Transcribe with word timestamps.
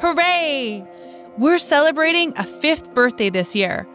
Hooray! 0.00 0.86
We're 1.38 1.58
celebrating 1.58 2.32
a 2.36 2.44
fifth 2.44 2.94
birthday 2.94 3.30
this 3.30 3.56
year 3.56 3.88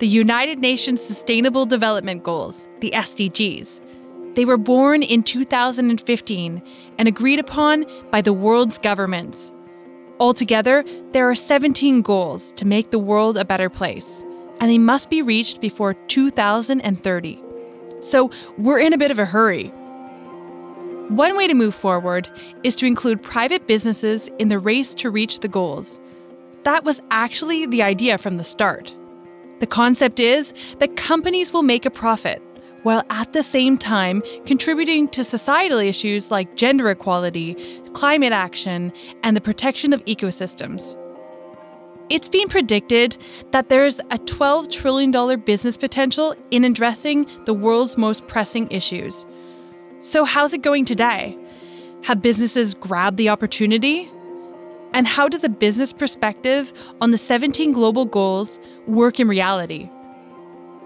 the 0.00 0.06
United 0.08 0.58
Nations 0.58 1.00
Sustainable 1.00 1.66
Development 1.66 2.20
Goals, 2.24 2.66
the 2.80 2.90
SDGs. 2.90 3.80
They 4.34 4.44
were 4.44 4.56
born 4.56 5.04
in 5.04 5.22
2015 5.22 6.62
and 6.98 7.08
agreed 7.08 7.38
upon 7.38 7.86
by 8.10 8.22
the 8.22 8.32
world's 8.32 8.76
governments. 8.78 9.52
Altogether, 10.18 10.84
there 11.12 11.30
are 11.30 11.36
17 11.36 12.02
goals 12.02 12.50
to 12.54 12.66
make 12.66 12.90
the 12.90 12.98
world 12.98 13.38
a 13.38 13.44
better 13.44 13.70
place, 13.70 14.24
and 14.60 14.68
they 14.68 14.78
must 14.78 15.10
be 15.10 15.22
reached 15.22 15.60
before 15.60 15.94
2030. 15.94 17.42
So 18.00 18.32
we're 18.58 18.80
in 18.80 18.92
a 18.92 18.98
bit 18.98 19.12
of 19.12 19.20
a 19.20 19.24
hurry. 19.24 19.72
One 21.08 21.36
way 21.36 21.46
to 21.46 21.54
move 21.54 21.74
forward 21.74 22.28
is 22.64 22.74
to 22.76 22.86
include 22.86 23.22
private 23.22 23.68
businesses 23.68 24.28
in 24.40 24.48
the 24.48 24.58
race 24.58 24.92
to 24.94 25.08
reach 25.08 25.38
the 25.38 25.46
goals. 25.46 26.00
That 26.64 26.82
was 26.82 27.00
actually 27.12 27.64
the 27.64 27.82
idea 27.82 28.18
from 28.18 28.38
the 28.38 28.44
start. 28.44 28.96
The 29.60 29.68
concept 29.68 30.18
is 30.18 30.52
that 30.80 30.96
companies 30.96 31.52
will 31.52 31.62
make 31.62 31.86
a 31.86 31.90
profit 31.90 32.42
while 32.82 33.04
at 33.08 33.32
the 33.32 33.42
same 33.44 33.78
time 33.78 34.20
contributing 34.46 35.06
to 35.10 35.22
societal 35.22 35.78
issues 35.78 36.32
like 36.32 36.56
gender 36.56 36.90
equality, 36.90 37.54
climate 37.92 38.32
action, 38.32 38.92
and 39.22 39.36
the 39.36 39.40
protection 39.40 39.92
of 39.92 40.04
ecosystems. 40.06 40.96
It's 42.08 42.28
been 42.28 42.48
predicted 42.48 43.16
that 43.52 43.68
there's 43.68 44.00
a 44.00 44.18
$12 44.18 44.70
trillion 44.70 45.40
business 45.40 45.76
potential 45.76 46.34
in 46.50 46.64
addressing 46.64 47.28
the 47.44 47.54
world's 47.54 47.96
most 47.96 48.26
pressing 48.26 48.68
issues. 48.72 49.24
So, 49.98 50.24
how's 50.24 50.52
it 50.52 50.60
going 50.60 50.84
today? 50.84 51.38
Have 52.04 52.20
businesses 52.20 52.74
grabbed 52.74 53.16
the 53.16 53.30
opportunity? 53.30 54.10
And 54.92 55.06
how 55.06 55.28
does 55.28 55.42
a 55.42 55.48
business 55.48 55.92
perspective 55.92 56.72
on 57.00 57.12
the 57.12 57.18
17 57.18 57.72
global 57.72 58.04
goals 58.04 58.60
work 58.86 59.18
in 59.18 59.26
reality? 59.26 59.90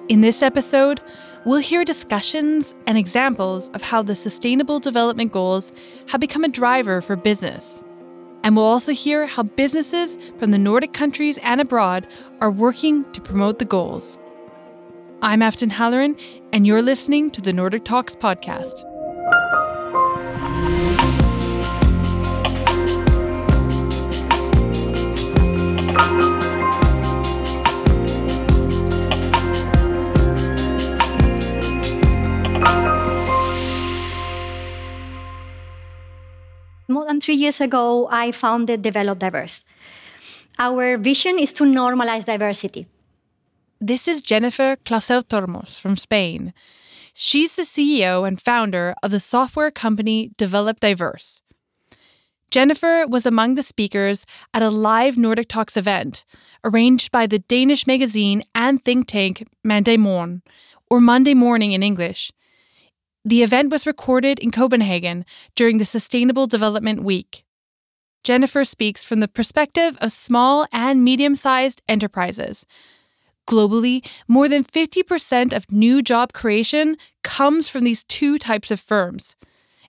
In 0.08 0.20
this 0.20 0.42
episode, 0.42 1.00
we'll 1.44 1.60
hear 1.60 1.84
discussions 1.84 2.74
and 2.86 2.96
examples 2.96 3.68
of 3.70 3.82
how 3.82 4.02
the 4.02 4.14
Sustainable 4.14 4.78
Development 4.78 5.30
Goals 5.30 5.72
have 6.08 6.20
become 6.20 6.44
a 6.44 6.48
driver 6.48 7.00
for 7.00 7.16
business. 7.16 7.82
And 8.42 8.56
we'll 8.56 8.64
also 8.64 8.92
hear 8.92 9.26
how 9.26 9.42
businesses 9.42 10.18
from 10.38 10.52
the 10.52 10.58
Nordic 10.58 10.92
countries 10.92 11.38
and 11.42 11.60
abroad 11.60 12.06
are 12.40 12.50
working 12.50 13.10
to 13.12 13.20
promote 13.20 13.58
the 13.58 13.64
goals. 13.64 14.18
I'm 15.20 15.42
Afton 15.42 15.70
Halloran, 15.70 16.16
and 16.52 16.66
you're 16.66 16.80
listening 16.80 17.30
to 17.32 17.40
the 17.40 17.52
Nordic 17.52 17.84
Talks 17.84 18.16
podcast. 18.16 18.89
Than 37.10 37.20
three 37.20 37.34
years 37.34 37.60
ago, 37.60 38.06
I 38.08 38.30
founded 38.30 38.82
Develop 38.82 39.18
Diverse. 39.18 39.64
Our 40.60 40.96
vision 40.96 41.40
is 41.40 41.52
to 41.54 41.64
normalize 41.64 42.24
diversity. 42.24 42.86
This 43.80 44.06
is 44.06 44.22
Jennifer 44.22 44.76
Clausell 44.84 45.24
Tormos 45.24 45.80
from 45.80 45.96
Spain. 45.96 46.54
She's 47.12 47.56
the 47.56 47.62
CEO 47.62 48.24
and 48.28 48.40
founder 48.40 48.94
of 49.02 49.10
the 49.10 49.18
software 49.18 49.72
company 49.72 50.30
Develop 50.36 50.78
Diverse. 50.78 51.42
Jennifer 52.52 53.04
was 53.08 53.26
among 53.26 53.56
the 53.56 53.64
speakers 53.64 54.24
at 54.54 54.62
a 54.62 54.70
live 54.70 55.18
Nordic 55.18 55.48
Talks 55.48 55.76
event 55.76 56.24
arranged 56.62 57.10
by 57.10 57.26
the 57.26 57.40
Danish 57.40 57.88
magazine 57.88 58.44
and 58.54 58.84
think 58.84 59.08
tank 59.08 59.48
Mandag 59.64 59.98
Morgen, 59.98 60.42
or 60.88 61.00
Monday 61.00 61.34
Morning 61.34 61.72
in 61.72 61.82
English, 61.82 62.30
the 63.24 63.42
event 63.42 63.70
was 63.70 63.86
recorded 63.86 64.38
in 64.38 64.50
Copenhagen 64.50 65.24
during 65.54 65.78
the 65.78 65.84
Sustainable 65.84 66.46
Development 66.46 67.02
Week. 67.02 67.44
Jennifer 68.22 68.64
speaks 68.64 69.02
from 69.02 69.20
the 69.20 69.28
perspective 69.28 69.96
of 70.00 70.12
small 70.12 70.66
and 70.72 71.02
medium 71.02 71.34
sized 71.34 71.82
enterprises. 71.88 72.66
Globally, 73.46 74.06
more 74.28 74.48
than 74.48 74.62
50% 74.62 75.52
of 75.52 75.72
new 75.72 76.02
job 76.02 76.32
creation 76.32 76.96
comes 77.24 77.68
from 77.68 77.84
these 77.84 78.04
two 78.04 78.38
types 78.38 78.70
of 78.70 78.78
firms. 78.78 79.36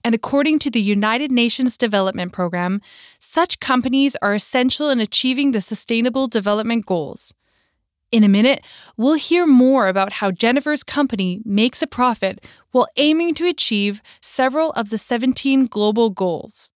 And 0.04 0.14
according 0.14 0.58
to 0.60 0.70
the 0.70 0.80
United 0.80 1.30
Nations 1.30 1.76
Development 1.76 2.32
Programme, 2.32 2.80
such 3.18 3.60
companies 3.60 4.16
are 4.20 4.34
essential 4.34 4.90
in 4.90 4.98
achieving 4.98 5.52
the 5.52 5.60
Sustainable 5.60 6.26
Development 6.26 6.84
Goals. 6.84 7.32
In 8.12 8.24
a 8.24 8.28
minute, 8.28 8.62
we'll 8.98 9.14
hear 9.14 9.46
more 9.46 9.88
about 9.88 10.12
how 10.12 10.30
Jennifer's 10.30 10.84
company 10.84 11.40
makes 11.46 11.80
a 11.80 11.86
profit 11.86 12.44
while 12.70 12.86
aiming 12.98 13.34
to 13.36 13.48
achieve 13.48 14.02
several 14.20 14.70
of 14.72 14.90
the 14.90 14.98
17 14.98 15.64
global 15.66 16.10
goals. 16.10 16.68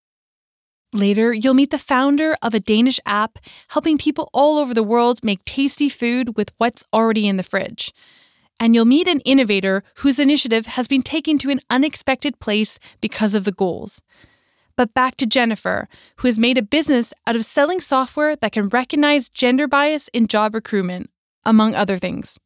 Later, 0.95 1.35
you'll 1.35 1.53
meet 1.53 1.73
the 1.73 1.79
founder 1.79 2.39
of 2.41 2.55
a 2.55 2.61
Danish 2.61 2.99
app 3.05 3.39
helping 3.69 3.99
people 3.99 4.31
all 4.33 4.57
over 4.57 4.73
the 4.73 4.83
world 4.83 5.23
make 5.23 5.45
tasty 5.45 5.91
food 5.91 6.39
with 6.39 6.53
what's 6.57 6.85
already 6.91 7.29
in 7.29 7.37
the 7.37 7.43
fridge. 7.43 7.93
And 8.59 8.75
you'll 8.75 8.87
meet 8.87 9.07
an 9.07 9.21
innovator 9.21 9.83
whose 9.97 10.19
initiative 10.19 10.65
has 10.65 10.89
been 10.89 11.03
taken 11.03 11.37
to 11.41 11.51
an 11.51 11.61
unexpected 11.69 12.41
place 12.41 12.79
because 13.03 13.35
of 13.35 13.45
the 13.45 13.53
goals. 13.53 14.01
But 14.75 14.95
back 14.95 15.19
to 15.19 15.27
Jennifer, 15.27 15.87
who 16.17 16.29
has 16.29 16.39
made 16.39 16.57
a 16.57 16.63
business 16.63 17.13
out 17.27 17.37
of 17.37 17.45
selling 17.45 17.81
software 17.81 18.37
that 18.37 18.53
can 18.53 18.71
recognize 18.71 19.29
gender 19.29 19.69
bias 19.69 20.09
in 20.15 20.29
job 20.29 20.55
recruitment 20.55 21.11
among 21.47 21.75
other 21.75 21.97
things. 21.97 22.39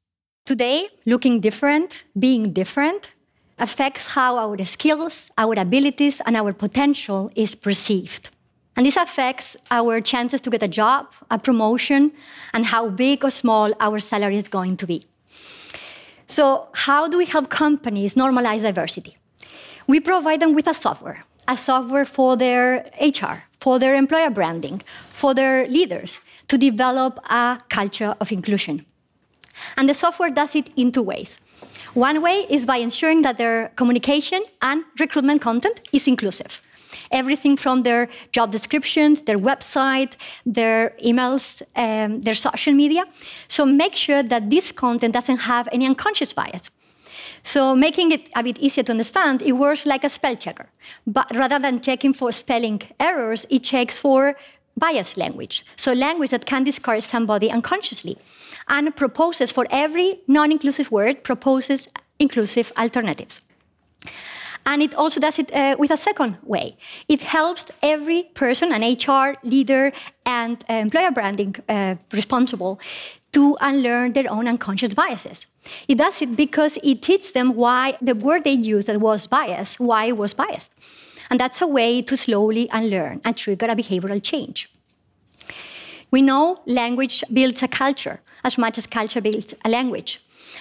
Today, 0.47 0.89
looking 1.07 1.41
different, 1.41 2.05
being 2.19 2.53
different, 2.53 3.11
affects 3.59 4.15
how 4.15 4.39
our 4.39 4.65
skills, 4.65 5.31
our 5.37 5.55
abilities, 5.59 6.21
and 6.27 6.37
our 6.37 6.53
potential 6.53 7.31
is 7.35 7.55
perceived. 7.55 8.31
And 8.77 8.87
this 8.87 8.97
affects 8.97 9.57
our 9.71 10.01
chances 10.01 10.41
to 10.43 10.51
get 10.51 10.63
a 10.63 10.69
job, 10.69 11.13
a 11.31 11.39
promotion, 11.39 12.13
and 12.55 12.65
how 12.65 12.89
big 12.89 13.25
or 13.25 13.31
small 13.31 13.75
our 13.81 13.99
salary 13.99 14.39
is 14.39 14.49
going 14.49 14.77
to 14.79 14.87
be. 14.87 15.05
So, 16.27 16.69
how 16.73 17.09
do 17.09 17.19
we 17.19 17.27
help 17.27 17.51
companies 17.51 18.15
normalize 18.15 18.63
diversity? 18.63 19.17
We 19.87 20.01
provide 20.01 20.41
them 20.41 20.55
with 20.55 20.69
a 20.69 20.75
software, 20.75 21.25
a 21.49 21.57
software 21.57 22.05
for 22.05 22.37
their 22.37 22.89
HR, 23.01 23.43
for 23.59 23.79
their 23.79 23.97
employer 23.97 24.31
branding, 24.31 24.81
for 25.09 25.35
their 25.35 25.67
leaders 25.67 26.21
to 26.49 26.57
develop 26.57 27.19
a 27.29 27.61
culture 27.69 28.15
of 28.21 28.33
inclusion. 28.33 28.87
And 29.77 29.89
the 29.89 29.95
software 29.95 30.31
does 30.31 30.55
it 30.55 30.71
in 30.77 30.93
two 30.93 31.03
ways. 31.03 31.39
One 31.95 32.23
way 32.23 32.47
is 32.49 32.67
by 32.67 32.77
ensuring 32.77 33.23
that 33.23 33.39
their 33.39 33.69
communication 33.77 34.43
and 34.63 34.85
recruitment 34.99 35.43
content 35.43 35.81
is 35.93 36.07
inclusive. 36.07 36.61
Everything 37.13 37.57
from 37.57 37.83
their 37.83 38.09
job 38.33 38.53
descriptions, 38.53 39.23
their 39.23 39.39
website, 39.39 40.15
their 40.47 40.93
emails, 41.05 41.63
um, 41.75 42.21
their 42.23 42.35
social 42.35 42.73
media. 42.73 43.05
So 43.49 43.67
make 43.67 43.95
sure 43.95 44.23
that 44.23 44.51
this 44.51 44.73
content 44.73 45.15
doesn't 45.15 45.39
have 45.39 45.69
any 45.73 45.87
unconscious 45.87 46.33
bias. 46.33 46.71
So 47.43 47.75
making 47.75 48.13
it 48.13 48.29
a 48.37 48.43
bit 48.43 48.59
easier 48.59 48.85
to 48.85 48.93
understand, 48.93 49.43
it 49.43 49.53
works 49.53 49.87
like 49.87 50.05
a 50.05 50.09
spell 50.09 50.37
checker. 50.37 50.69
But 51.07 51.35
rather 51.35 51.59
than 51.59 51.81
checking 51.81 52.13
for 52.13 52.33
spelling 52.33 52.83
errors, 52.99 53.47
it 53.51 53.65
checks 53.65 53.99
for 53.99 54.37
biased 54.77 55.17
language. 55.17 55.65
So 55.77 55.93
language 55.93 56.31
that 56.31 56.47
can 56.47 56.65
discourage 56.65 57.05
somebody 57.05 57.51
unconsciously 57.51 58.17
and 58.69 58.95
proposes 58.95 59.51
for 59.53 59.67
every 59.71 60.21
non-inclusive 60.27 60.91
word 60.91 61.25
proposes 61.25 61.89
inclusive 62.19 62.73
alternatives. 62.79 63.41
And 64.67 64.83
it 64.83 64.95
also 64.95 65.21
does 65.21 65.39
it 65.39 65.53
uh, 65.55 65.77
with 65.79 65.91
a 65.91 65.97
second 65.97 66.37
way. 66.43 66.77
It 67.09 67.23
helps 67.23 67.67
every 67.83 68.25
person, 68.35 68.73
an 68.73 68.83
HR 68.83 69.35
leader 69.43 69.91
and 70.27 70.63
uh, 70.69 70.75
employer 70.75 71.11
branding 71.11 71.57
uh, 71.69 71.97
responsible, 72.13 72.79
to 73.33 73.57
unlearn 73.61 74.13
their 74.13 74.31
own 74.31 74.49
unconscious 74.49 74.93
biases. 74.93 75.47
It 75.89 75.99
does 75.99 76.21
it 76.21 76.37
because 76.37 76.79
it 76.83 77.03
teaches 77.03 77.33
them 77.33 77.55
why 77.55 77.97
the 78.03 78.15
word 78.15 78.45
they 78.45 78.53
used 78.53 78.89
that 78.89 79.01
was 79.01 79.27
biased, 79.27 79.79
why 79.81 80.07
it 80.07 80.17
was 80.17 80.35
biased. 80.35 80.73
And 81.31 81.39
that's 81.39 81.63
a 81.63 81.67
way 81.67 82.03
to 82.03 82.17
slowly 82.17 82.69
unlearn 82.73 83.21
and 83.25 83.37
trigger 83.37 83.67
a 83.67 83.77
behavioral 83.77 84.23
change. 84.23 84.69
We 86.11 86.23
know 86.23 86.59
language 86.67 87.23
builds 87.33 87.63
a 87.63 87.69
culture 87.69 88.21
as 88.45 88.59
much 88.59 88.79
as 88.79 88.87
culture 88.87 89.21
builds 89.21 89.55
a 89.65 89.69
language. 89.71 90.21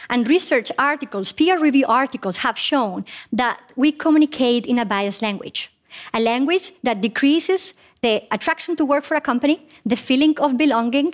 And 0.09 0.27
research 0.27 0.71
articles, 0.77 1.31
peer 1.31 1.59
review 1.59 1.85
articles, 1.87 2.37
have 2.37 2.57
shown 2.57 3.05
that 3.33 3.61
we 3.75 3.91
communicate 3.91 4.65
in 4.65 4.77
a 4.79 4.85
biased 4.85 5.21
language, 5.21 5.71
a 6.13 6.19
language 6.19 6.71
that 6.83 7.01
decreases 7.01 7.73
the 8.01 8.23
attraction 8.31 8.75
to 8.75 8.85
work 8.85 9.03
for 9.03 9.15
a 9.15 9.21
company, 9.21 9.67
the 9.85 9.95
feeling 9.95 10.39
of 10.39 10.57
belonging, 10.57 11.13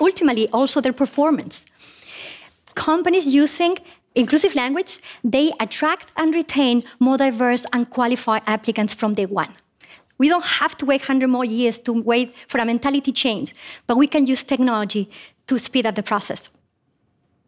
ultimately 0.00 0.48
also 0.50 0.80
their 0.80 0.92
performance. 0.92 1.66
Companies 2.74 3.26
using 3.26 3.74
inclusive 4.16 4.54
language, 4.54 4.98
they 5.22 5.52
attract 5.60 6.10
and 6.16 6.34
retain 6.34 6.82
more 6.98 7.16
diverse 7.16 7.66
and 7.72 7.88
qualified 7.88 8.42
applicants 8.46 8.94
from 8.94 9.14
day 9.14 9.26
one. 9.26 9.54
We 10.18 10.28
don't 10.28 10.44
have 10.44 10.76
to 10.78 10.86
wait 10.86 11.02
100 11.02 11.28
more 11.28 11.44
years 11.44 11.78
to 11.80 11.92
wait 11.92 12.34
for 12.48 12.58
a 12.58 12.64
mentality 12.64 13.12
change, 13.12 13.54
but 13.86 13.96
we 13.96 14.06
can 14.06 14.26
use 14.26 14.42
technology 14.42 15.10
to 15.46 15.58
speed 15.58 15.86
up 15.86 15.94
the 15.94 16.02
process. 16.02 16.50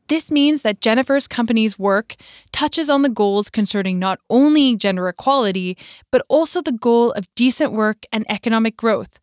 This 0.09 0.31
means 0.31 0.62
that 0.62 0.81
Jennifer's 0.81 1.29
company's 1.29 1.79
work 1.79 2.15
touches 2.53 2.88
on 2.88 3.03
the 3.03 3.11
goals 3.11 3.50
concerning 3.50 3.99
not 3.99 4.20
only 4.31 4.75
gender 4.76 5.09
equality, 5.09 5.76
but 6.11 6.25
also 6.29 6.62
the 6.62 6.73
goal 6.73 7.12
of 7.12 7.26
decent 7.35 7.73
work 7.73 8.06
and 8.11 8.25
economic 8.31 8.76
growth, 8.76 9.19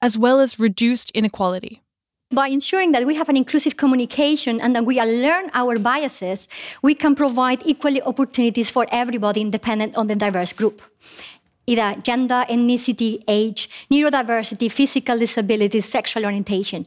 as 0.00 0.16
well 0.16 0.40
as 0.40 0.58
reduced 0.58 1.10
inequality. 1.10 1.82
By 2.32 2.46
ensuring 2.46 2.92
that 2.92 3.04
we 3.06 3.16
have 3.16 3.28
an 3.28 3.36
inclusive 3.36 3.76
communication 3.76 4.60
and 4.60 4.72
that 4.76 4.84
we 4.84 5.02
learn 5.02 5.50
our 5.52 5.80
biases, 5.80 6.48
we 6.80 6.94
can 6.94 7.16
provide 7.16 7.60
equal 7.66 8.00
opportunities 8.02 8.70
for 8.70 8.86
everybody 8.92 9.40
independent 9.40 9.96
on 9.96 10.06
the 10.06 10.14
diverse 10.14 10.52
group. 10.52 10.80
Either 11.66 12.00
gender, 12.02 12.44
ethnicity, 12.48 13.20
age, 13.26 13.68
neurodiversity, 13.90 14.70
physical 14.70 15.18
disabilities, 15.18 15.86
sexual 15.86 16.24
orientation. 16.24 16.86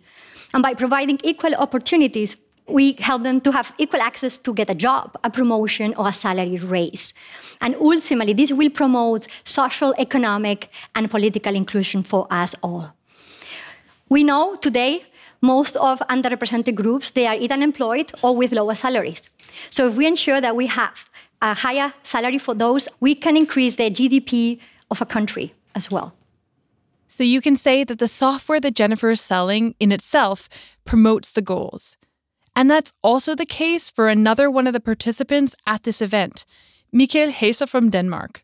And 0.54 0.64
by 0.64 0.76
providing 0.76 1.20
equal 1.26 1.56
opportunities, 1.56 2.38
we 2.70 2.94
help 2.94 3.24
them 3.24 3.42
to 3.42 3.52
have 3.52 3.74
equal 3.78 4.00
access 4.00 4.38
to 4.38 4.54
get 4.54 4.70
a 4.70 4.76
job, 4.76 5.18
a 5.26 5.30
promotion, 5.30 5.94
or 5.96 6.08
a 6.08 6.14
salary 6.14 6.56
raise. 6.56 7.14
And 7.60 7.76
ultimately, 7.76 8.32
this 8.32 8.54
will 8.54 8.70
promote 8.70 9.28
social, 9.44 9.94
economic, 9.98 10.70
and 10.96 11.12
political 11.12 11.54
inclusion 11.54 12.02
for 12.02 12.28
us 12.32 12.56
all. 12.64 12.94
We 14.08 14.24
know 14.24 14.56
today 14.56 15.04
most 15.44 15.76
of 15.76 16.00
underrepresented 16.10 16.74
groups 16.74 17.12
they 17.12 17.28
are 17.28 17.36
either 17.36 17.54
unemployed 17.54 18.12
or 18.22 18.36
with 18.36 18.54
lower 18.54 18.74
salaries. 18.74 19.30
So 19.70 19.88
if 19.88 19.96
we 19.96 20.08
ensure 20.08 20.42
that 20.42 20.56
we 20.56 20.68
have 20.68 21.10
a 21.42 21.54
higher 21.54 21.94
salary 22.04 22.38
for 22.38 22.56
those, 22.56 22.88
we 23.02 23.14
can 23.14 23.36
increase 23.36 23.76
the 23.76 23.92
GDP 23.92 24.60
of 24.90 25.02
a 25.02 25.06
country 25.06 25.50
as 25.76 25.92
well. 25.92 26.16
So 27.08 27.24
you 27.24 27.42
can 27.42 27.58
say 27.58 27.84
that 27.84 28.00
the 28.00 28.08
software 28.08 28.62
that 28.62 28.74
Jennifer 28.74 29.12
is 29.12 29.22
selling 29.22 29.76
in 29.80 29.92
itself 29.92 30.48
promotes 30.86 31.32
the 31.32 31.42
goals. 31.42 31.98
And 32.56 32.72
that's 32.72 32.94
also 33.04 33.36
the 33.36 33.46
case 33.46 33.90
for 33.90 34.08
another 34.08 34.50
one 34.50 34.68
of 34.68 34.74
the 34.74 34.80
participants 34.80 35.56
at 35.68 35.84
this 35.84 36.02
event, 36.02 36.46
Mikael 36.92 37.32
Haase 37.32 37.68
from 37.68 37.90
Denmark. 37.90 38.44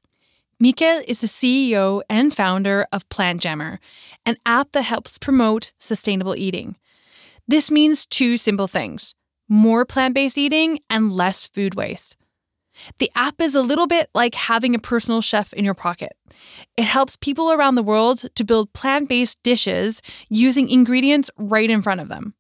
Mikael 0.60 1.02
is 1.08 1.22
the 1.22 1.28
CEO 1.28 2.02
and 2.10 2.34
founder 2.34 2.86
of 2.92 3.08
Plant 3.08 3.42
Jammer, 3.42 3.80
an 4.26 4.36
app 4.46 4.74
that 4.74 4.82
helps 4.82 5.18
promote 5.18 5.72
sustainable 5.80 6.36
eating. 6.36 6.76
This 7.50 7.72
means 7.72 8.06
two 8.06 8.38
simple 8.38 8.68
things 8.68 9.16
more 9.48 9.84
plant 9.84 10.14
based 10.14 10.38
eating 10.38 10.78
and 10.88 11.12
less 11.12 11.48
food 11.48 11.74
waste. 11.74 12.16
The 13.00 13.10
app 13.16 13.42
is 13.42 13.56
a 13.56 13.64
little 13.64 13.88
bit 13.88 14.08
like 14.14 14.36
having 14.36 14.76
a 14.76 14.80
personal 14.80 15.20
chef 15.20 15.52
in 15.54 15.66
your 15.66 15.74
pocket. 15.74 16.16
It 16.78 16.84
helps 16.84 17.16
people 17.16 17.52
around 17.52 17.74
the 17.74 17.82
world 17.82 18.26
to 18.36 18.44
build 18.44 18.72
plant 18.74 19.10
based 19.10 19.42
dishes 19.42 20.04
using 20.30 20.70
ingredients 20.70 21.32
right 21.38 21.72
in 21.72 21.82
front 21.82 22.02
of 22.02 22.08
them. 22.08 22.36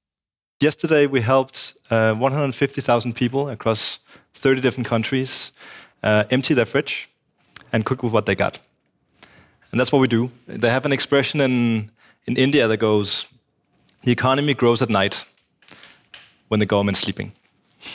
Yesterday, 0.59 1.07
we 1.07 1.21
helped 1.21 1.73
uh, 1.89 2.13
150,000 2.13 3.15
people 3.15 3.49
across 3.49 3.97
30 4.35 4.61
different 4.61 4.85
countries 4.85 5.51
uh, 6.03 6.25
empty 6.29 6.53
their 6.53 6.65
fridge 6.65 7.09
and 7.73 7.83
cook 7.83 8.03
with 8.03 8.13
what 8.13 8.27
they 8.27 8.35
got. 8.35 8.59
And 9.71 9.79
that's 9.79 9.91
what 9.91 9.99
we 10.01 10.07
do. 10.07 10.29
They 10.45 10.69
have 10.69 10.85
an 10.85 10.91
expression 10.91 11.41
in, 11.41 11.89
in 12.25 12.37
India 12.37 12.67
that 12.67 12.77
goes, 12.77 13.25
the 14.03 14.11
economy 14.11 14.53
grows 14.53 14.81
at 14.81 14.89
night 14.89 15.25
when 16.47 16.59
the 16.59 16.65
government's 16.65 17.01
sleeping. 17.01 17.31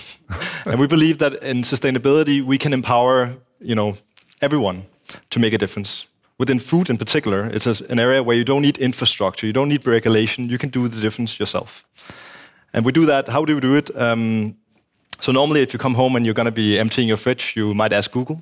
and 0.65 0.79
we 0.81 0.87
believe 0.87 1.19
that 1.19 1.43
in 1.43 1.63
sustainability, 1.63 2.43
we 2.43 2.59
can 2.59 2.73
empower 2.73 3.37
you 3.65 3.75
know, 3.75 3.97
everyone 4.41 4.85
to 5.31 5.41
make 5.41 5.53
a 5.53 5.59
difference. 5.59 6.07
Within 6.39 6.59
food 6.59 6.91
in 6.91 6.99
particular, 6.99 7.47
it's 7.47 7.67
an 7.67 7.99
area 7.99 8.23
where 8.23 8.37
you 8.37 8.45
don't 8.45 8.63
need 8.63 8.79
infrastructure, 8.79 9.47
you 9.47 9.53
don't 9.53 9.69
need 9.69 9.87
regulation, 9.87 10.49
you 10.49 10.59
can 10.59 10.69
do 10.69 10.89
the 10.89 11.01
difference 11.01 11.39
yourself. 11.39 11.87
And 12.73 12.85
we 12.85 12.93
do 12.93 13.07
that. 13.07 13.29
How 13.29 13.45
do 13.45 13.55
we 13.55 13.61
do 13.61 13.77
it? 13.77 13.97
Um, 13.97 14.57
so 15.21 15.31
normally, 15.31 15.63
if 15.63 15.73
you 15.73 15.79
come 15.79 15.95
home 15.95 16.17
and 16.17 16.27
you're 16.27 16.35
going 16.35 16.47
to 16.47 16.53
be 16.53 16.77
emptying 16.79 17.07
your 17.07 17.17
fridge, 17.17 17.55
you 17.57 17.73
might 17.73 17.93
ask 17.93 18.11
Google, 18.11 18.41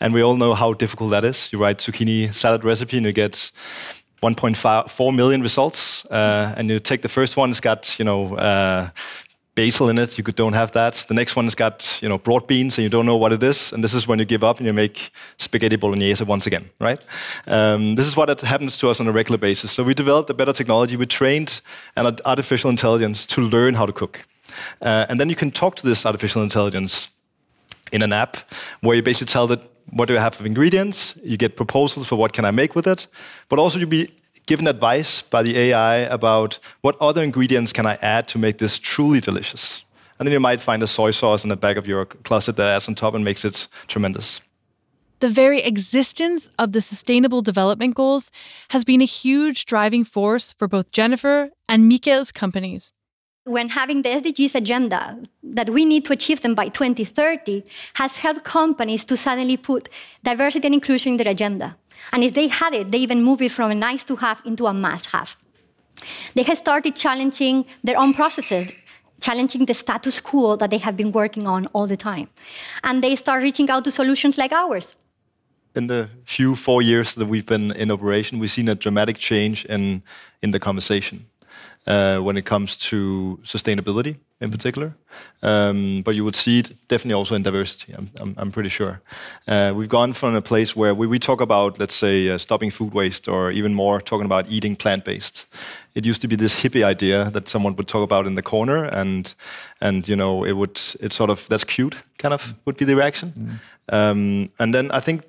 and 0.00 0.12
we 0.12 0.20
all 0.20 0.36
know 0.36 0.52
how 0.54 0.74
difficult 0.74 1.10
that 1.10 1.24
is. 1.24 1.50
You 1.50 1.58
write 1.58 1.78
zucchini 1.78 2.32
salad 2.34 2.62
recipe, 2.62 2.98
and 2.98 3.06
you 3.06 3.12
get 3.12 3.50
1.4 4.22 5.14
million 5.14 5.42
results. 5.42 6.04
Uh, 6.06 6.54
and 6.56 6.68
you 6.70 6.78
take 6.78 7.02
the 7.02 7.08
first 7.08 7.36
one, 7.36 7.50
it's 7.50 7.60
got 7.60 7.98
you 7.98 8.04
know 8.04 8.36
uh, 8.36 8.90
basil 9.54 9.88
in 9.88 9.98
it. 9.98 10.18
You 10.18 10.24
could, 10.24 10.36
don't 10.36 10.52
have 10.52 10.72
that. 10.72 11.06
The 11.08 11.14
next 11.14 11.36
one 11.36 11.46
has 11.46 11.54
got 11.54 11.98
you 12.02 12.08
know 12.08 12.18
broad 12.18 12.46
beans, 12.46 12.78
and 12.78 12.82
you 12.82 12.90
don't 12.90 13.06
know 13.06 13.16
what 13.16 13.32
it 13.32 13.42
is. 13.42 13.72
And 13.72 13.82
this 13.82 13.94
is 13.94 14.06
when 14.06 14.18
you 14.18 14.24
give 14.24 14.44
up 14.44 14.58
and 14.58 14.66
you 14.66 14.72
make 14.72 15.10
spaghetti 15.38 15.76
bolognese 15.76 16.24
once 16.24 16.46
again, 16.46 16.70
right? 16.78 17.02
Um, 17.46 17.94
this 17.94 18.06
is 18.06 18.16
what 18.16 18.40
happens 18.40 18.76
to 18.78 18.90
us 18.90 19.00
on 19.00 19.08
a 19.08 19.12
regular 19.12 19.38
basis. 19.38 19.72
So 19.72 19.82
we 19.82 19.94
developed 19.94 20.30
a 20.30 20.34
better 20.34 20.52
technology. 20.52 20.96
We 20.96 21.06
trained 21.06 21.60
an 21.96 22.16
artificial 22.24 22.70
intelligence 22.70 23.26
to 23.26 23.40
learn 23.40 23.74
how 23.74 23.86
to 23.86 23.92
cook, 23.92 24.26
uh, 24.82 25.06
and 25.08 25.18
then 25.18 25.28
you 25.28 25.36
can 25.36 25.50
talk 25.50 25.76
to 25.76 25.86
this 25.86 26.04
artificial 26.06 26.42
intelligence 26.42 27.08
in 27.92 28.02
an 28.02 28.12
app 28.12 28.36
where 28.80 28.96
you 28.96 29.02
basically 29.02 29.32
tell 29.32 29.50
it 29.50 29.60
what 29.90 30.08
do 30.08 30.16
I 30.16 30.20
have 30.20 30.38
of 30.40 30.46
ingredients. 30.46 31.18
You 31.22 31.36
get 31.36 31.56
proposals 31.56 32.06
for 32.06 32.16
what 32.16 32.32
can 32.32 32.44
I 32.44 32.50
make 32.50 32.74
with 32.74 32.86
it, 32.86 33.06
but 33.48 33.58
also 33.58 33.78
you 33.78 33.86
be 33.86 34.10
given 34.46 34.66
advice 34.66 35.22
by 35.22 35.42
the 35.42 35.56
AI 35.56 35.96
about 35.98 36.58
what 36.80 36.96
other 37.00 37.22
ingredients 37.22 37.72
can 37.72 37.86
I 37.86 37.96
add 38.02 38.26
to 38.28 38.38
make 38.38 38.58
this 38.58 38.78
truly 38.78 39.20
delicious. 39.20 39.84
And 40.18 40.26
then 40.26 40.32
you 40.32 40.40
might 40.40 40.60
find 40.60 40.82
a 40.82 40.86
soy 40.86 41.12
sauce 41.12 41.44
in 41.44 41.48
the 41.48 41.56
back 41.56 41.76
of 41.76 41.86
your 41.86 42.04
closet 42.04 42.56
that 42.56 42.68
adds 42.68 42.88
on 42.88 42.94
top 42.94 43.14
and 43.14 43.24
makes 43.24 43.44
it 43.44 43.68
tremendous. 43.86 44.40
The 45.20 45.28
very 45.28 45.62
existence 45.62 46.48
of 46.58 46.72
the 46.72 46.80
Sustainable 46.80 47.42
Development 47.42 47.94
Goals 47.94 48.30
has 48.70 48.84
been 48.84 49.02
a 49.02 49.06
huge 49.06 49.66
driving 49.66 50.04
force 50.04 50.52
for 50.52 50.66
both 50.66 50.92
Jennifer 50.92 51.50
and 51.68 51.88
Mikael's 51.88 52.32
companies. 52.32 52.90
When 53.44 53.70
having 53.70 54.02
the 54.02 54.10
SDGs 54.10 54.54
agenda 54.54 55.18
that 55.42 55.70
we 55.70 55.86
need 55.86 56.04
to 56.04 56.12
achieve 56.12 56.42
them 56.42 56.54
by 56.54 56.68
2030 56.68 57.64
has 57.94 58.16
helped 58.16 58.44
companies 58.44 59.04
to 59.06 59.16
suddenly 59.16 59.56
put 59.56 59.88
diversity 60.22 60.66
and 60.66 60.74
inclusion 60.74 61.12
in 61.12 61.16
their 61.16 61.32
agenda. 61.32 61.76
And 62.12 62.22
if 62.22 62.34
they 62.34 62.48
had 62.48 62.74
it, 62.74 62.90
they 62.90 62.98
even 62.98 63.22
moved 63.22 63.40
it 63.42 63.50
from 63.50 63.70
a 63.70 63.74
nice 63.74 64.04
to 64.04 64.16
have 64.16 64.42
into 64.44 64.66
a 64.66 64.74
must 64.74 65.06
have. 65.12 65.36
They 66.34 66.42
have 66.42 66.58
started 66.58 66.94
challenging 66.96 67.64
their 67.82 67.98
own 67.98 68.12
processes, 68.12 68.72
challenging 69.20 69.64
the 69.64 69.74
status 69.74 70.20
quo 70.20 70.56
that 70.56 70.70
they 70.70 70.78
have 70.78 70.96
been 70.96 71.12
working 71.12 71.46
on 71.46 71.66
all 71.72 71.86
the 71.86 71.96
time. 71.96 72.28
And 72.84 73.02
they 73.02 73.16
start 73.16 73.42
reaching 73.42 73.70
out 73.70 73.84
to 73.84 73.90
solutions 73.90 74.36
like 74.36 74.52
ours. 74.52 74.96
In 75.74 75.86
the 75.86 76.10
few 76.24 76.56
four 76.56 76.82
years 76.82 77.14
that 77.14 77.26
we've 77.26 77.46
been 77.46 77.72
in 77.72 77.90
operation, 77.90 78.38
we've 78.38 78.50
seen 78.50 78.68
a 78.68 78.74
dramatic 78.74 79.16
change 79.16 79.64
in, 79.66 80.02
in 80.42 80.50
the 80.50 80.58
conversation 80.58 81.29
when 81.86 82.36
it 82.36 82.44
comes 82.44 82.76
to 82.76 83.38
sustainability 83.42 84.16
in 84.40 84.50
particular. 84.50 84.94
Um, 85.42 86.02
but 86.02 86.14
you 86.14 86.24
would 86.24 86.36
see 86.36 86.60
it 86.60 86.70
definitely 86.88 87.14
also 87.14 87.34
in 87.34 87.42
diversity, 87.42 87.92
I'm, 87.92 88.08
I'm, 88.20 88.34
I'm 88.38 88.50
pretty 88.50 88.70
sure. 88.70 89.02
Uh, 89.46 89.72
we've 89.76 89.88
gone 89.88 90.12
from 90.14 90.34
a 90.34 90.40
place 90.40 90.74
where 90.74 90.94
we, 90.94 91.06
we 91.06 91.18
talk 91.18 91.40
about, 91.40 91.78
let's 91.78 91.94
say, 91.94 92.28
uh, 92.30 92.38
stopping 92.38 92.70
food 92.70 92.94
waste, 92.94 93.28
or 93.28 93.50
even 93.50 93.74
more, 93.74 94.00
talking 94.00 94.24
about 94.24 94.50
eating 94.50 94.76
plant 94.76 95.04
based. 95.04 95.46
It 95.94 96.06
used 96.06 96.22
to 96.22 96.28
be 96.28 96.36
this 96.36 96.56
hippie 96.56 96.82
idea 96.82 97.30
that 97.30 97.48
someone 97.48 97.76
would 97.76 97.88
talk 97.88 98.02
about 98.02 98.26
in 98.26 98.34
the 98.34 98.42
corner, 98.42 98.84
and 98.84 99.34
and 99.80 100.08
you 100.08 100.16
know 100.16 100.44
it 100.44 100.52
would 100.52 100.80
it 101.00 101.12
sort 101.12 101.30
of 101.30 101.46
that's 101.48 101.64
cute, 101.64 101.96
kind 102.18 102.32
of 102.32 102.54
would 102.64 102.76
be 102.76 102.84
the 102.84 102.96
reaction. 102.96 103.60
Mm. 103.90 103.92
Um, 103.92 104.52
and 104.58 104.74
then 104.74 104.90
I 104.92 105.00
think 105.00 105.24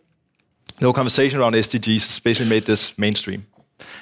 the 0.80 0.86
whole 0.86 0.94
conversation 0.94 1.40
around 1.40 1.54
SDGs 1.54 2.08
has 2.08 2.20
basically 2.20 2.50
made 2.50 2.64
this 2.64 2.98
mainstream 2.98 3.44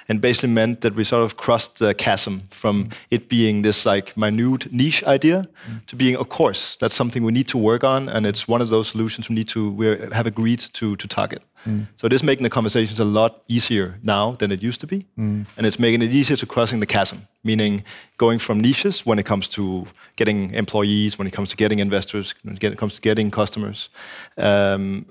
and 0.09 0.19
basically 0.19 0.49
meant 0.49 0.81
that 0.81 0.95
we 0.95 1.03
sort 1.03 1.23
of 1.23 1.37
crossed 1.37 1.77
the 1.77 1.93
chasm 1.93 2.41
from 2.49 2.85
mm. 2.85 2.93
it 3.11 3.29
being 3.29 3.61
this 3.61 3.85
like 3.85 4.17
minute 4.17 4.71
niche 4.73 5.03
idea 5.03 5.47
mm. 5.69 5.85
to 5.85 5.95
being, 5.95 6.17
of 6.17 6.27
course, 6.29 6.75
that's 6.77 6.95
something 6.95 7.23
we 7.23 7.31
need 7.31 7.47
to 7.47 7.57
work 7.57 7.83
on, 7.83 8.09
and 8.09 8.25
it's 8.25 8.47
one 8.47 8.61
of 8.61 8.69
those 8.69 8.87
solutions 8.89 9.29
we 9.29 9.35
need 9.35 9.47
to 9.47 9.71
we 9.71 9.85
have 10.11 10.27
agreed 10.27 10.59
to 10.59 10.95
to 10.95 11.07
target. 11.07 11.43
Mm. 11.65 11.87
So 11.97 12.07
it 12.07 12.13
is 12.13 12.23
making 12.23 12.43
the 12.43 12.49
conversations 12.49 12.99
a 12.99 13.05
lot 13.05 13.43
easier 13.47 13.99
now 14.03 14.31
than 14.31 14.51
it 14.51 14.63
used 14.63 14.79
to 14.81 14.87
be, 14.87 15.05
and 15.57 15.65
it's 15.65 15.79
making 15.79 16.01
it 16.01 16.11
easier 16.11 16.37
to 16.37 16.45
crossing 16.45 16.79
the 16.79 16.87
chasm, 16.87 17.27
meaning 17.43 17.83
going 18.17 18.39
from 18.39 18.59
niches 18.59 19.05
when 19.05 19.19
it 19.19 19.25
comes 19.25 19.47
to 19.49 19.85
getting 20.15 20.53
employees, 20.53 21.17
when 21.17 21.27
it 21.27 21.33
comes 21.33 21.49
to 21.51 21.55
getting 21.55 21.79
investors, 21.79 22.33
when 22.43 22.57
it 22.57 22.77
comes 22.77 22.95
to 22.95 23.01
getting 23.01 23.31
customers. 23.31 23.89
Um, 24.37 25.05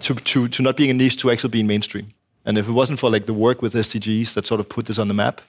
to, 0.00 0.14
to, 0.14 0.48
to 0.48 0.62
not 0.62 0.76
being 0.76 0.90
a 0.90 0.94
niche 0.94 1.18
to 1.18 1.30
actually 1.30 1.50
being 1.50 1.66
mainstream. 1.66 2.06
And 2.44 2.58
if 2.58 2.68
it 2.68 2.72
wasn't 2.72 2.98
for 2.98 3.10
like 3.10 3.26
the 3.26 3.34
work 3.34 3.62
with 3.62 3.74
SDGs 3.74 4.34
that 4.34 4.46
sort 4.46 4.60
of 4.60 4.68
put 4.68 4.86
this 4.86 4.98
on 4.98 5.08
the 5.08 5.14
map, 5.14 5.40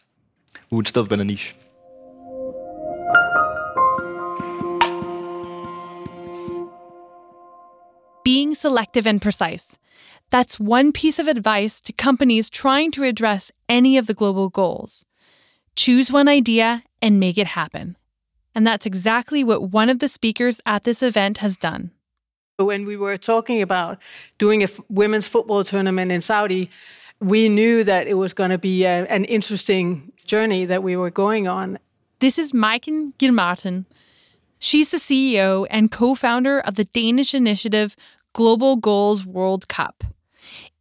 we 0.70 0.78
would 0.78 0.88
still 0.88 1.04
have 1.04 1.10
been 1.10 1.20
a 1.20 1.26
niche. 1.26 1.56
Being 8.24 8.56
selective 8.56 9.06
and 9.06 9.22
precise. 9.22 9.78
That's 10.32 10.60
one 10.60 10.92
piece 10.92 11.20
of 11.20 11.28
advice 11.28 11.80
to 11.82 11.94
companies 11.94 12.50
trying 12.50 12.92
to 12.92 13.04
address 13.04 13.52
any 13.70 13.98
of 13.98 14.08
the 14.08 14.14
global 14.14 14.50
goals. 14.50 15.06
Choose 15.76 16.12
one 16.12 16.28
idea 16.28 16.84
and 17.02 17.20
make 17.20 17.38
it 17.38 17.48
happen. 17.48 17.98
And 18.56 18.66
that's 18.66 18.86
exactly 18.86 19.44
what 19.44 19.72
one 19.72 19.90
of 19.90 20.00
the 20.00 20.08
speakers 20.08 20.62
at 20.66 20.86
this 20.86 21.04
event 21.04 21.40
has 21.40 21.58
done. 21.58 21.92
When 22.58 22.86
we 22.86 22.96
were 22.96 23.18
talking 23.18 23.62
about 23.62 23.98
doing 24.38 24.64
a 24.64 24.68
women's 24.88 25.28
football 25.28 25.66
tournament 25.66 26.10
in 26.10 26.22
Saudi, 26.22 26.70
we 27.20 27.50
knew 27.50 27.84
that 27.84 28.08
it 28.08 28.14
was 28.14 28.34
going 28.34 28.50
to 28.50 28.58
be 28.58 28.86
a, 28.86 29.06
an 29.08 29.26
interesting 29.26 30.14
journey 30.26 30.64
that 30.64 30.82
we 30.82 30.96
were 30.96 31.10
going 31.10 31.50
on. 31.50 31.80
This 32.20 32.40
is 32.40 32.54
Majken 32.54 33.12
Gilmartin. 33.18 33.86
She's 34.58 34.92
the 34.92 35.00
CEO 35.00 35.68
and 35.70 35.92
co 35.92 36.16
founder 36.16 36.62
of 36.62 36.76
the 36.76 36.86
Danish 36.86 37.34
initiative 37.34 37.98
Global 38.32 38.78
Goals 38.78 39.26
World 39.26 39.68
Cup. 39.68 40.06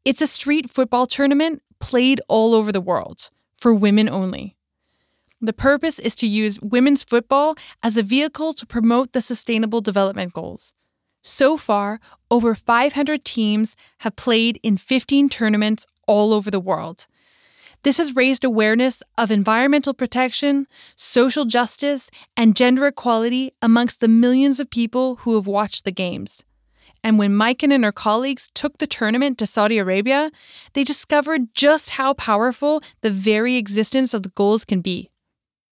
It's 0.04 0.22
a 0.22 0.28
street 0.28 0.70
football 0.70 1.08
tournament 1.08 1.60
played 1.80 2.20
all 2.28 2.54
over 2.54 2.70
the 2.70 2.80
world 2.80 3.30
for 3.58 3.74
women 3.74 4.08
only. 4.08 4.54
The 5.40 5.52
purpose 5.52 5.98
is 5.98 6.14
to 6.16 6.28
use 6.28 6.60
women's 6.60 7.02
football 7.02 7.56
as 7.82 7.96
a 7.96 8.02
vehicle 8.02 8.54
to 8.54 8.64
promote 8.64 9.12
the 9.12 9.20
Sustainable 9.20 9.80
Development 9.80 10.32
Goals. 10.32 10.72
So 11.24 11.56
far, 11.56 12.00
over 12.30 12.54
500 12.54 13.24
teams 13.24 13.74
have 14.00 14.14
played 14.14 14.60
in 14.62 14.76
15 14.76 15.30
tournaments 15.30 15.86
all 16.06 16.34
over 16.34 16.50
the 16.50 16.60
world. 16.60 17.06
This 17.82 17.96
has 17.96 18.14
raised 18.14 18.44
awareness 18.44 19.02
of 19.16 19.30
environmental 19.30 19.94
protection, 19.94 20.66
social 20.96 21.46
justice, 21.46 22.10
and 22.36 22.54
gender 22.54 22.86
equality 22.86 23.52
amongst 23.62 24.00
the 24.00 24.08
millions 24.08 24.60
of 24.60 24.68
people 24.68 25.16
who 25.16 25.34
have 25.34 25.46
watched 25.46 25.84
the 25.84 25.92
Games. 25.92 26.44
And 27.02 27.18
when 27.18 27.32
Majken 27.32 27.72
and 27.72 27.84
her 27.84 27.92
colleagues 27.92 28.50
took 28.54 28.78
the 28.78 28.86
tournament 28.86 29.38
to 29.38 29.46
Saudi 29.46 29.78
Arabia, 29.78 30.30
they 30.74 30.84
discovered 30.84 31.54
just 31.54 31.90
how 31.90 32.14
powerful 32.14 32.82
the 33.00 33.10
very 33.10 33.56
existence 33.56 34.12
of 34.14 34.22
the 34.22 34.30
goals 34.30 34.64
can 34.64 34.80
be 34.80 35.10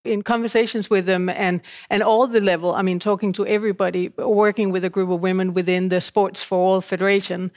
in 0.04 0.22
conversations 0.22 0.90
with 0.90 1.06
them 1.06 1.28
and 1.28 1.60
and 1.90 2.02
all 2.02 2.26
the 2.26 2.40
level 2.40 2.74
i 2.74 2.82
mean 2.82 2.98
talking 2.98 3.32
to 3.32 3.46
everybody 3.46 4.08
working 4.18 4.72
with 4.72 4.84
a 4.84 4.90
group 4.90 5.10
of 5.10 5.20
women 5.20 5.54
within 5.54 5.88
the 5.88 6.00
sports 6.00 6.42
for 6.42 6.58
all 6.58 6.80
federation 6.80 7.50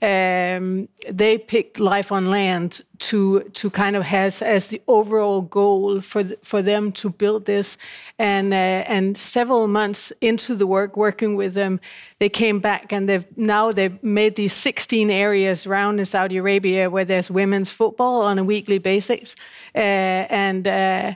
um, 0.00 0.88
they 1.10 1.38
picked 1.38 1.80
life 1.80 2.12
on 2.12 2.30
land 2.30 2.82
to 2.98 3.40
to 3.54 3.68
kind 3.68 3.96
of 3.96 4.04
has 4.04 4.42
as 4.42 4.68
the 4.68 4.80
overall 4.86 5.42
goal 5.42 6.00
for 6.00 6.22
the, 6.22 6.38
for 6.42 6.62
them 6.62 6.92
to 6.92 7.10
build 7.10 7.46
this, 7.46 7.76
and 8.16 8.52
uh, 8.52 8.84
and 8.86 9.18
several 9.18 9.66
months 9.66 10.12
into 10.20 10.54
the 10.54 10.68
work, 10.68 10.96
working 10.96 11.34
with 11.34 11.54
them, 11.54 11.80
they 12.20 12.28
came 12.28 12.60
back 12.60 12.92
and 12.92 13.08
they've 13.08 13.26
now 13.36 13.72
they've 13.72 14.00
made 14.00 14.36
these 14.36 14.52
16 14.52 15.10
areas 15.10 15.66
around 15.66 15.98
in 15.98 16.04
Saudi 16.04 16.36
Arabia 16.36 16.88
where 16.90 17.04
there's 17.04 17.28
women's 17.28 17.72
football 17.72 18.22
on 18.22 18.38
a 18.38 18.44
weekly 18.44 18.78
basis, 18.78 19.34
uh, 19.74 19.78
and 19.78 20.68
uh, 20.68 21.14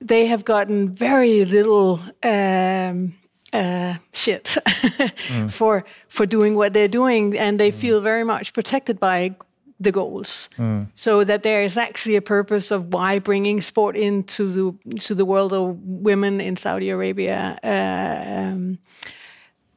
they 0.00 0.26
have 0.26 0.44
gotten 0.44 0.94
very 0.94 1.44
little. 1.44 2.00
Um, 2.22 3.14
uh, 3.52 3.94
shit 4.12 4.56
mm. 4.66 5.48
for 5.58 5.84
for 6.08 6.26
doing 6.26 6.56
what 6.56 6.72
they're 6.72 6.88
doing, 6.88 7.38
and 7.38 7.60
they 7.60 7.70
mm. 7.70 7.74
feel 7.74 8.00
very 8.00 8.24
much 8.24 8.52
protected 8.52 8.98
by 8.98 9.36
the 9.78 9.92
goals. 9.92 10.48
Mm. 10.58 10.88
So 10.96 11.24
that 11.24 11.42
there 11.42 11.62
is 11.62 11.76
actually 11.76 12.16
a 12.16 12.22
purpose 12.22 12.70
of 12.70 12.92
why 12.92 13.20
bringing 13.20 13.60
sport 13.60 13.96
into 13.96 14.52
the 14.52 14.98
to 15.00 15.14
the 15.14 15.24
world 15.24 15.52
of 15.52 15.78
women 15.82 16.40
in 16.40 16.56
Saudi 16.56 16.90
Arabia. 16.90 17.58
Uh, 17.62 18.38
um, 18.40 18.78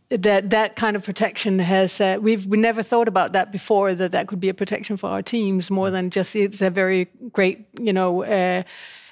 that 0.09 0.49
that 0.49 0.75
kind 0.75 0.95
of 0.95 1.03
protection 1.03 1.59
has 1.59 1.99
uh, 1.99 2.17
we've 2.21 2.45
we 2.45 2.57
never 2.57 2.81
thought 2.81 3.07
about 3.07 3.33
that 3.33 3.51
before 3.51 3.93
that 3.93 4.13
that 4.13 4.27
could 4.27 4.39
be 4.39 4.47
a 4.47 4.53
protection 4.53 4.95
for 4.95 5.09
our 5.09 5.21
teams 5.21 5.69
more 5.69 5.91
than 5.91 6.09
just 6.09 6.33
it's 6.35 6.61
a 6.61 6.69
very 6.69 7.09
great 7.33 7.67
you 7.77 7.91
know 7.91 8.23
uh, 8.23 8.63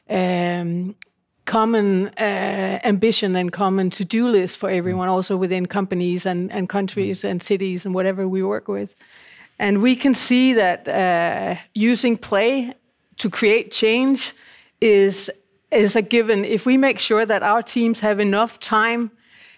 um, 0.10 0.96
common 1.46 2.08
uh, 2.18 2.80
ambition 2.84 3.36
and 3.36 3.52
common 3.52 3.90
to-do 3.90 4.28
list 4.28 4.58
for 4.58 4.70
everyone, 4.70 5.08
also 5.08 5.38
within 5.38 5.66
companies 5.66 6.26
and, 6.26 6.52
and 6.52 6.70
countries 6.70 7.24
and 7.24 7.42
cities 7.42 7.86
and 7.86 7.94
whatever 7.94 8.28
we 8.28 8.44
work 8.44 8.68
with. 8.68 8.96
And 9.60 9.82
we 9.82 9.96
can 9.96 10.14
see 10.14 10.54
that 10.54 10.88
uh, 10.88 11.56
using 11.74 12.18
play 12.18 12.74
to 13.18 13.30
create 13.30 13.72
change 13.72 14.34
is 14.82 15.32
is 15.72 15.96
a 15.96 16.02
given. 16.02 16.46
If 16.46 16.66
we 16.66 16.78
make 16.78 17.00
sure 17.00 17.26
that 17.26 17.44
our 17.44 17.62
teams 17.62 18.00
have 18.00 18.20
enough 18.20 18.60
time 18.60 19.12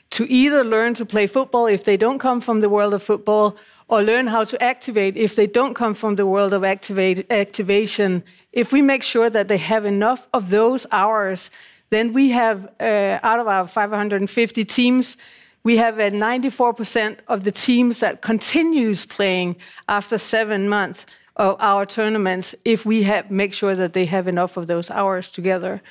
to 0.10 0.24
either 0.32 0.64
learn 0.64 0.94
to 0.96 1.06
play 1.06 1.28
football 1.28 1.68
if 1.68 1.84
they 1.84 1.98
don't 1.98 2.20
come 2.20 2.42
from 2.42 2.62
the 2.62 2.70
world 2.70 2.94
of 2.94 3.04
football, 3.04 3.58
or 3.90 4.02
learn 4.02 4.28
how 4.28 4.44
to 4.44 4.62
activate 4.62 5.16
if 5.16 5.36
they 5.36 5.48
don't 5.48 5.74
come 5.74 5.94
from 5.94 6.16
the 6.16 6.26
world 6.26 6.54
of 6.54 6.64
activate, 6.64 7.30
activation, 7.32 8.24
if 8.52 8.72
we 8.72 8.82
make 8.82 9.04
sure 9.04 9.30
that 9.30 9.48
they 9.48 9.58
have 9.58 9.86
enough 9.86 10.28
of 10.34 10.50
those 10.50 10.86
hours 10.92 11.50
then 11.90 12.14
we 12.14 12.30
have, 12.30 12.70
uh, 12.80 13.20
out 13.24 13.40
of 13.40 13.48
our 13.48 13.68
550 13.68 14.66
teams, 14.66 15.18
we 15.64 15.78
have 15.78 16.00
a 16.00 16.12
94% 16.12 17.18
of 17.28 17.44
the 17.44 17.52
teams 17.52 18.00
that 18.00 18.22
continues 18.22 19.06
playing 19.06 19.58
after 19.88 20.18
seven 20.18 20.70
months 20.70 21.06
of 21.36 21.56
our 21.60 21.86
tournaments 21.86 22.56
if 22.66 22.86
we 22.86 23.04
have, 23.04 23.30
make 23.30 23.54
sure 23.54 23.76
that 23.76 23.94
they 23.94 24.06
have 24.06 24.28
enough 24.28 24.58
of 24.58 24.68
those 24.68 24.90
hours 24.90 25.30
together. 25.30 25.82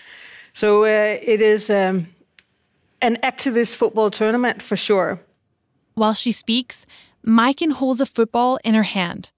So 0.53 0.85
uh, 0.85 1.19
it 1.23 1.41
is 1.41 1.71
um, 1.71 2.09
an 3.01 3.19
activist 3.23 3.77
football 3.77 4.11
tournament 4.11 4.63
for 4.63 4.77
sure. 4.77 5.21
While 5.95 6.15
she 6.15 6.33
speaks, 6.33 6.87
Majken 7.27 7.73
holds 7.73 8.01
a 8.01 8.07
football 8.07 8.59
in 8.65 8.75
her 8.75 8.85
hand. 8.85 9.33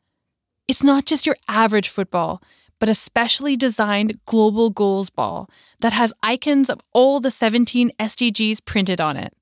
It's 0.66 0.82
not 0.82 1.06
just 1.06 1.26
your 1.26 1.36
average 1.48 1.88
football 1.88 2.42
but 2.78 2.88
a 2.88 2.94
specially 2.94 3.56
designed 3.56 4.18
global 4.26 4.70
goals 4.70 5.10
ball 5.10 5.50
that 5.80 5.92
has 5.92 6.12
icons 6.22 6.70
of 6.70 6.80
all 6.92 7.20
the 7.20 7.30
17 7.30 7.90
SDGs 7.98 8.64
printed 8.64 9.00
on 9.00 9.16
it. 9.16 9.34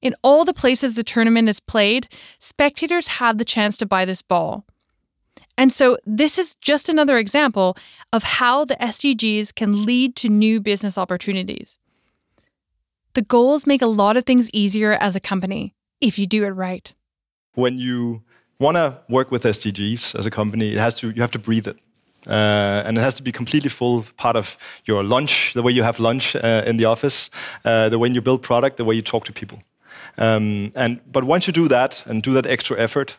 In 0.00 0.14
all 0.22 0.44
the 0.44 0.54
places 0.54 0.94
the 0.94 1.04
tournament 1.04 1.48
is 1.48 1.60
played, 1.60 2.08
spectators 2.38 3.08
have 3.08 3.38
the 3.38 3.44
chance 3.44 3.76
to 3.78 3.86
buy 3.86 4.04
this 4.04 4.20
ball. 4.20 4.64
And 5.56 5.72
so, 5.72 5.96
this 6.06 6.38
is 6.38 6.54
just 6.56 6.88
another 6.88 7.18
example 7.18 7.76
of 8.12 8.22
how 8.22 8.64
the 8.64 8.76
SDGs 8.76 9.54
can 9.54 9.84
lead 9.84 10.16
to 10.16 10.28
new 10.28 10.60
business 10.60 10.96
opportunities. 10.96 11.78
The 13.12 13.22
goals 13.22 13.66
make 13.66 13.82
a 13.82 13.86
lot 13.86 14.16
of 14.16 14.24
things 14.24 14.50
easier 14.52 14.92
as 14.94 15.14
a 15.14 15.20
company 15.20 15.74
if 16.00 16.18
you 16.18 16.26
do 16.26 16.44
it 16.44 16.50
right. 16.50 16.94
When 17.54 17.78
you 17.78 18.22
want 18.58 18.76
to 18.76 18.98
work 19.08 19.30
with 19.30 19.42
SDGs 19.42 20.18
as 20.18 20.26
a 20.26 20.30
company, 20.30 20.72
it 20.72 20.78
has 20.78 20.94
to 21.00 21.10
you 21.10 21.20
have 21.20 21.32
to 21.32 21.38
breathe 21.38 21.66
it. 21.66 21.78
Uh, 22.26 22.82
and 22.86 22.96
it 22.96 23.00
has 23.00 23.14
to 23.16 23.22
be 23.22 23.32
completely 23.32 23.68
full 23.68 24.04
part 24.16 24.36
of 24.36 24.56
your 24.84 25.02
lunch, 25.02 25.54
the 25.54 25.62
way 25.62 25.72
you 25.72 25.82
have 25.82 25.98
lunch 25.98 26.36
uh, 26.36 26.62
in 26.64 26.76
the 26.76 26.84
office, 26.84 27.30
uh, 27.64 27.88
the 27.88 27.98
way 27.98 28.08
you 28.08 28.20
build 28.20 28.42
product, 28.42 28.76
the 28.76 28.84
way 28.84 28.94
you 28.94 29.02
talk 29.02 29.24
to 29.24 29.32
people. 29.32 29.58
Um, 30.18 30.72
and 30.76 31.00
but 31.10 31.24
once 31.24 31.46
you 31.46 31.52
do 31.52 31.68
that 31.68 32.06
and 32.06 32.22
do 32.22 32.32
that 32.34 32.46
extra 32.46 32.78
effort 32.78 33.18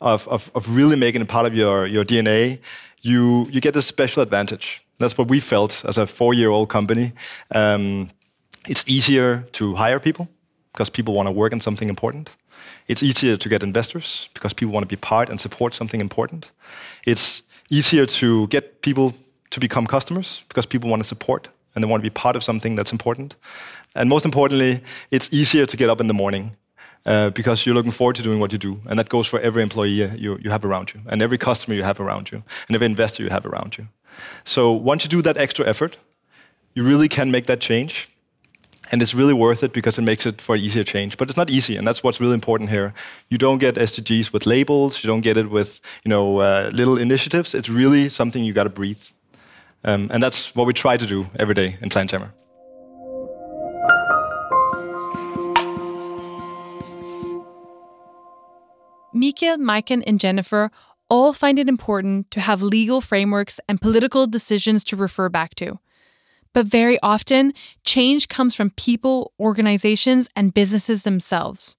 of, 0.00 0.26
of, 0.28 0.50
of 0.54 0.74
really 0.76 0.96
making 0.96 1.22
it 1.22 1.28
part 1.28 1.46
of 1.46 1.54
your, 1.54 1.86
your 1.86 2.04
DNA, 2.04 2.58
you 3.02 3.48
you 3.50 3.60
get 3.60 3.74
this 3.74 3.86
special 3.86 4.22
advantage. 4.22 4.84
That's 4.98 5.16
what 5.18 5.28
we 5.28 5.40
felt 5.40 5.84
as 5.84 5.98
a 5.98 6.06
four-year-old 6.06 6.68
company. 6.68 7.12
Um, 7.54 8.10
it's 8.68 8.84
easier 8.86 9.42
to 9.52 9.74
hire 9.74 9.98
people 10.00 10.28
because 10.72 10.90
people 10.90 11.14
want 11.14 11.26
to 11.26 11.32
work 11.32 11.52
on 11.52 11.60
something 11.60 11.88
important. 11.88 12.30
It's 12.88 13.02
easier 13.02 13.36
to 13.36 13.48
get 13.48 13.62
investors 13.62 14.28
because 14.34 14.52
people 14.52 14.72
want 14.72 14.84
to 14.84 14.88
be 14.88 14.96
part 14.96 15.28
and 15.28 15.40
support 15.40 15.74
something 15.74 16.00
important. 16.00 16.50
It's 17.06 17.42
easier 17.70 18.06
to 18.06 18.46
get 18.48 18.82
people 18.82 19.14
to 19.50 19.60
become 19.60 19.86
customers 19.86 20.44
because 20.48 20.66
people 20.66 20.90
want 20.90 21.02
to 21.02 21.08
support 21.08 21.48
and 21.74 21.82
they 21.82 21.88
want 21.88 22.02
to 22.02 22.10
be 22.10 22.12
part 22.12 22.36
of 22.36 22.42
something 22.42 22.76
that's 22.76 22.92
important. 22.92 23.34
And 23.94 24.08
most 24.08 24.24
importantly, 24.24 24.80
it's 25.10 25.28
easier 25.32 25.66
to 25.66 25.76
get 25.76 25.90
up 25.90 26.00
in 26.00 26.06
the 26.06 26.14
morning 26.14 26.56
uh, 27.04 27.30
because 27.30 27.66
you're 27.66 27.74
looking 27.74 27.92
forward 27.92 28.16
to 28.16 28.22
doing 28.22 28.40
what 28.40 28.52
you 28.52 28.58
do. 28.58 28.80
And 28.86 28.98
that 28.98 29.08
goes 29.08 29.26
for 29.26 29.40
every 29.40 29.62
employee 29.62 30.04
you, 30.16 30.38
you 30.42 30.50
have 30.50 30.64
around 30.64 30.94
you, 30.94 31.00
and 31.06 31.20
every 31.22 31.38
customer 31.38 31.74
you 31.74 31.82
have 31.82 32.00
around 32.00 32.30
you, 32.30 32.42
and 32.68 32.74
every 32.74 32.86
investor 32.86 33.22
you 33.22 33.30
have 33.30 33.44
around 33.46 33.76
you. 33.78 33.88
So 34.44 34.72
once 34.72 35.04
you 35.04 35.10
do 35.10 35.22
that 35.22 35.36
extra 35.36 35.66
effort, 35.66 35.96
you 36.74 36.84
really 36.84 37.08
can 37.08 37.30
make 37.30 37.46
that 37.46 37.60
change 37.60 38.08
and 38.92 39.00
it's 39.00 39.14
really 39.14 39.32
worth 39.32 39.62
it 39.64 39.72
because 39.72 39.98
it 39.98 40.02
makes 40.02 40.26
it 40.26 40.40
for 40.40 40.54
easier 40.54 40.84
change. 40.84 41.16
But 41.16 41.30
it's 41.30 41.36
not 41.36 41.50
easy, 41.50 41.76
and 41.76 41.88
that's 41.88 42.04
what's 42.04 42.20
really 42.20 42.34
important 42.34 42.70
here. 42.70 42.92
You 43.30 43.38
don't 43.38 43.58
get 43.58 43.76
SDGs 43.76 44.32
with 44.32 44.46
labels. 44.46 45.02
You 45.02 45.08
don't 45.08 45.22
get 45.22 45.36
it 45.38 45.50
with 45.50 45.80
you 46.04 46.10
know 46.10 46.38
uh, 46.38 46.70
little 46.72 46.98
initiatives. 46.98 47.54
It's 47.54 47.70
really 47.70 48.10
something 48.10 48.44
you 48.44 48.52
got 48.52 48.64
to 48.64 48.70
breathe, 48.70 49.02
um, 49.82 50.08
and 50.12 50.22
that's 50.22 50.54
what 50.54 50.66
we 50.66 50.74
try 50.74 50.98
to 50.98 51.06
do 51.06 51.26
every 51.38 51.54
day 51.54 51.78
in 51.80 51.90
Sledgehammer. 51.90 52.32
Mikael, 59.14 59.58
Majken, 59.58 60.02
and 60.06 60.18
Jennifer 60.18 60.70
all 61.08 61.32
find 61.32 61.58
it 61.58 61.68
important 61.68 62.30
to 62.30 62.40
have 62.40 62.62
legal 62.62 63.00
frameworks 63.00 63.60
and 63.68 63.80
political 63.80 64.26
decisions 64.26 64.82
to 64.84 64.96
refer 64.96 65.28
back 65.28 65.54
to. 65.56 65.78
But 66.54 66.66
very 66.66 66.98
often, 67.02 67.52
change 67.84 68.28
comes 68.28 68.54
from 68.54 68.70
people, 68.70 69.32
organizations, 69.40 70.28
and 70.36 70.52
businesses 70.52 71.02
themselves. 71.02 71.76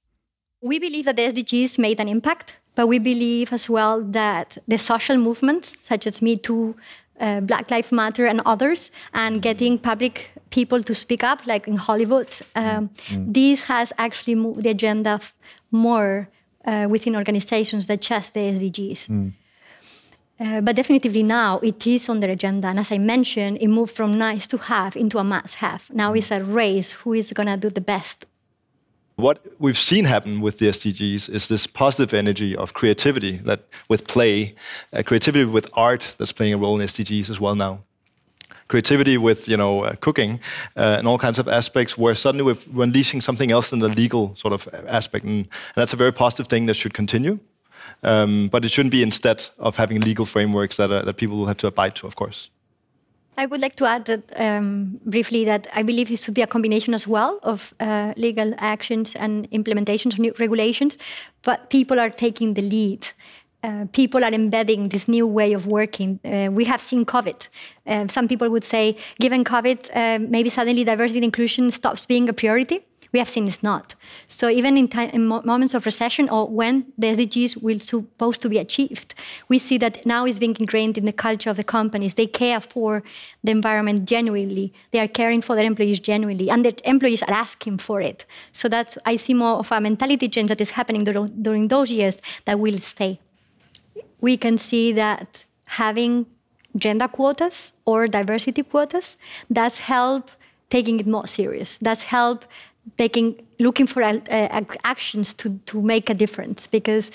We 0.62 0.80
believe 0.80 1.06
that 1.06 1.15
the 1.15 1.24
SDGs 1.24 1.77
made 1.77 2.00
an 2.00 2.08
impact, 2.08 2.56
but 2.75 2.88
we 2.88 2.98
believe 2.98 3.53
as 3.53 3.70
well 3.70 4.01
that 4.01 4.58
the 4.68 4.77
social 4.77 5.18
movements, 5.18 5.80
such 5.80 6.08
as 6.08 6.22
Me 6.22 6.38
Too, 6.38 6.75
uh, 7.20 7.42
Black 7.42 7.70
Lives 7.70 7.92
Matter, 7.92 8.25
and 8.25 8.42
others, 8.46 8.89
and 9.13 9.42
getting 9.42 9.77
public 9.77 10.32
people 10.50 10.82
to 10.84 10.96
speak 10.96 11.24
up, 11.24 11.46
like 11.46 11.68
in 11.68 11.75
Hollywood, 11.75 12.30
um, 12.56 12.89
mm. 13.08 13.34
this 13.34 13.63
has 13.65 13.94
actually 13.98 14.36
moved 14.36 14.63
the 14.63 14.70
agenda 14.70 15.20
more 15.72 16.30
uh, 16.65 16.88
within 16.89 17.15
organizations 17.15 17.88
than 17.88 18.00
just 18.00 18.34
the 18.34 18.39
SDGs. 18.39 19.10
Mm. 19.10 19.34
Uh, 20.40 20.62
but 20.62 20.75
definitively 20.75 21.24
now 21.24 21.60
it 21.60 21.86
is 21.86 22.10
on 22.10 22.20
their 22.20 22.32
agenda. 22.32 22.68
And 22.68 22.80
as 22.80 22.92
I 22.92 22.98
mentioned, 22.98 23.60
it 23.62 23.68
moved 23.68 23.96
from 23.96 24.18
nice 24.18 24.48
to 24.48 24.58
have 24.58 24.96
into 24.96 25.20
a 25.20 25.24
must 25.24 25.56
have. 25.56 25.90
Now 25.94 26.13
it's 26.13 26.32
a 26.32 26.44
race 26.44 26.92
who 26.92 27.13
is 27.13 27.32
going 27.34 27.48
to 27.48 27.58
do 27.58 27.70
the 27.70 27.82
best. 27.82 28.25
What 29.16 29.46
we've 29.60 29.78
seen 29.78 30.06
happen 30.06 30.42
with 30.42 30.58
the 30.58 30.70
SDGs 30.70 31.30
is 31.30 31.48
this 31.48 31.68
positive 31.68 32.16
energy 32.16 32.56
of 32.56 32.74
creativity 32.74 33.38
that 33.38 33.68
with 33.88 34.08
play, 34.08 34.56
uh, 34.92 35.04
creativity 35.06 35.46
with 35.46 35.70
art 35.74 36.16
that's 36.18 36.32
playing 36.32 36.56
a 36.56 36.58
role 36.58 36.80
in 36.80 36.88
SDGs 36.88 37.30
as 37.30 37.40
well 37.40 37.54
now. 37.54 37.82
Creativity 38.70 39.20
with 39.20 39.48
you 39.48 39.56
know 39.56 39.84
uh, 39.84 39.94
cooking 40.00 40.40
uh, 40.75 40.96
and 40.98 41.08
all 41.08 41.20
kinds 41.20 41.38
of 41.38 41.48
aspects 41.48 41.96
where 41.96 42.16
suddenly 42.16 42.56
we're, 42.74 42.84
unleashing 42.84 43.22
something 43.22 43.52
else 43.52 43.70
than 43.70 43.80
the 43.80 43.90
legal 43.90 44.34
sort 44.34 44.52
of 44.52 44.68
aspect, 44.88 45.25
and, 45.25 45.46
and 45.46 45.75
that's 45.75 45.94
a 45.94 45.98
very 45.98 46.12
positive 46.12 46.48
thing 46.48 46.66
that 46.66 46.74
should 46.74 46.94
continue. 46.96 47.38
Um, 48.04 48.50
but 48.50 48.66
it 48.66 48.72
shouldn't 48.72 48.92
be 48.92 49.02
instead 49.02 49.50
of 49.60 49.78
having 49.78 50.02
legal 50.02 50.25
frameworks 50.25 50.78
that, 50.78 50.92
are, 50.92 51.04
that 51.04 51.18
people 51.18 51.38
will 51.38 51.48
have 51.48 51.58
to 51.58 51.68
abide 51.68 51.96
to, 51.96 52.08
of 52.08 52.16
course. 52.16 52.50
I 53.38 53.46
would 53.48 53.62
like 53.62 53.75
to 53.78 53.86
add 53.86 54.06
that 54.06 54.22
um, 54.36 55.00
briefly 55.06 55.44
that 55.46 55.68
I 55.74 55.82
believe 55.82 56.12
it 56.12 56.20
should 56.20 56.36
be 56.36 56.44
a 56.44 56.48
combination 56.48 56.94
as 56.94 57.08
well 57.08 57.40
of 57.42 57.74
uh, 57.80 58.13
legal 58.16 58.54
actions 58.58 59.16
and 59.16 59.50
implementations 59.52 60.13
of 60.13 60.20
new 60.20 60.34
regulations, 60.38 60.98
but 61.42 61.70
people 61.70 62.00
are 62.00 62.12
taking 62.12 62.54
the 62.54 62.62
lead. 62.62 63.08
Uh, 63.63 63.86
people 63.94 64.24
are 64.24 64.34
embedding 64.34 64.90
this 64.90 65.08
new 65.08 65.25
way 65.25 65.54
of 65.54 65.66
working. 65.68 66.20
Uh, 66.25 66.50
we 66.52 66.66
have 66.66 66.82
seen 66.82 67.06
COVID. 67.06 67.48
Uh, 67.88 68.08
some 68.10 68.28
people 68.28 68.50
would 68.50 68.63
say, 68.63 68.98
given 69.20 69.44
COVID, 69.44 69.90
uh, 69.96 70.20
maybe 70.20 70.50
suddenly 70.50 70.84
diversity 70.84 71.20
and 71.20 71.25
inclusion 71.25 71.72
stops 71.72 72.06
being 72.06 72.28
a 72.28 72.34
priority 72.34 72.86
we 73.13 73.20
have 73.20 73.29
seen 73.29 73.48
it's 73.48 73.62
not. 73.62 73.93
So 74.27 74.50
even 74.50 74.75
in, 74.75 74.88
time, 74.88 75.12
in 75.12 75.27
moments 75.27 75.75
of 75.75 75.86
recession 75.86 76.27
or 76.29 76.48
when 76.48 76.91
the 76.98 77.08
SDGs 77.08 77.62
will 77.62 77.79
supposed 77.79 78.41
to 78.41 78.50
be 78.50 78.58
achieved, 78.58 79.13
we 79.48 79.60
see 79.60 79.77
that 79.77 80.03
now 80.05 80.25
it's 80.25 80.39
being 80.39 80.58
ingrained 80.60 80.98
in 80.98 81.05
the 81.05 81.13
culture 81.13 81.51
of 81.51 81.58
the 81.58 81.63
companies. 81.63 82.15
They 82.15 82.25
care 82.25 82.60
for 82.60 83.03
the 83.43 83.51
environment 83.51 84.10
genuinely. 84.10 84.74
They 84.91 85.00
are 85.00 85.08
caring 85.08 85.43
for 85.43 85.55
their 85.55 85.65
employees 85.65 86.00
genuinely, 86.00 86.50
and 86.50 86.65
the 86.65 86.75
employees 86.89 87.22
are 87.22 87.34
asking 87.34 87.77
for 87.77 88.01
it. 88.01 88.25
So 88.51 88.67
that 88.70 88.98
I 89.05 89.15
see 89.15 89.36
more 89.36 89.58
of 89.60 89.72
a 89.72 89.79
mentality 89.79 90.27
change 90.27 90.50
that 90.50 90.60
is 90.60 90.72
happening 90.72 91.03
during, 91.03 91.27
during 91.41 91.67
those 91.67 91.91
years 91.91 92.20
that 92.46 92.60
will 92.60 92.79
stay. 92.79 93.20
We 94.22 94.38
can 94.38 94.58
see 94.58 94.91
that 94.93 95.46
having 95.65 96.25
gender 96.75 97.08
quotas 97.08 97.74
or 97.86 98.08
diversity 98.08 98.63
quotas 98.63 99.17
does 99.51 99.79
help 99.79 100.32
taking 100.70 101.00
it 101.00 101.05
more 101.05 101.27
serious. 101.27 101.77
Does 101.77 102.03
help 102.03 102.46
taking 102.98 103.46
looking 103.60 103.88
for 103.88 104.04
uh, 104.04 104.62
actions 104.84 105.34
to 105.36 105.60
to 105.66 105.82
make 105.82 106.10
a 106.10 106.13
difference. 106.13 106.68
Because 106.68 107.12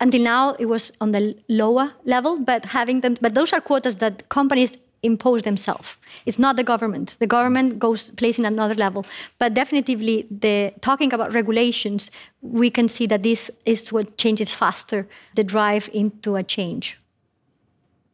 until 0.00 0.22
now 0.22 0.54
it 0.58 0.66
was 0.66 0.92
on 1.00 1.12
the 1.12 1.36
lower 1.48 1.92
level 2.04 2.38
but 2.38 2.64
having 2.64 3.00
them 3.00 3.16
but 3.20 3.34
those 3.34 3.52
are 3.52 3.60
quotas 3.60 3.96
that 3.96 4.28
companies 4.28 4.78
impose 5.02 5.42
themselves. 5.42 5.96
It's 6.26 6.38
not 6.38 6.56
the 6.56 6.64
government. 6.64 7.16
The 7.20 7.26
government 7.26 7.78
goes 7.78 8.10
placing 8.10 8.44
another 8.44 8.74
level. 8.74 9.06
But 9.38 9.54
definitively 9.54 10.26
the 10.30 10.72
talking 10.80 11.12
about 11.12 11.32
regulations 11.32 12.10
we 12.42 12.70
can 12.70 12.88
see 12.88 13.06
that 13.06 13.22
this 13.22 13.50
is 13.64 13.92
what 13.92 14.16
changes 14.18 14.54
faster 14.54 15.06
the 15.34 15.44
drive 15.44 15.88
into 15.92 16.36
a 16.36 16.42
change. 16.42 16.98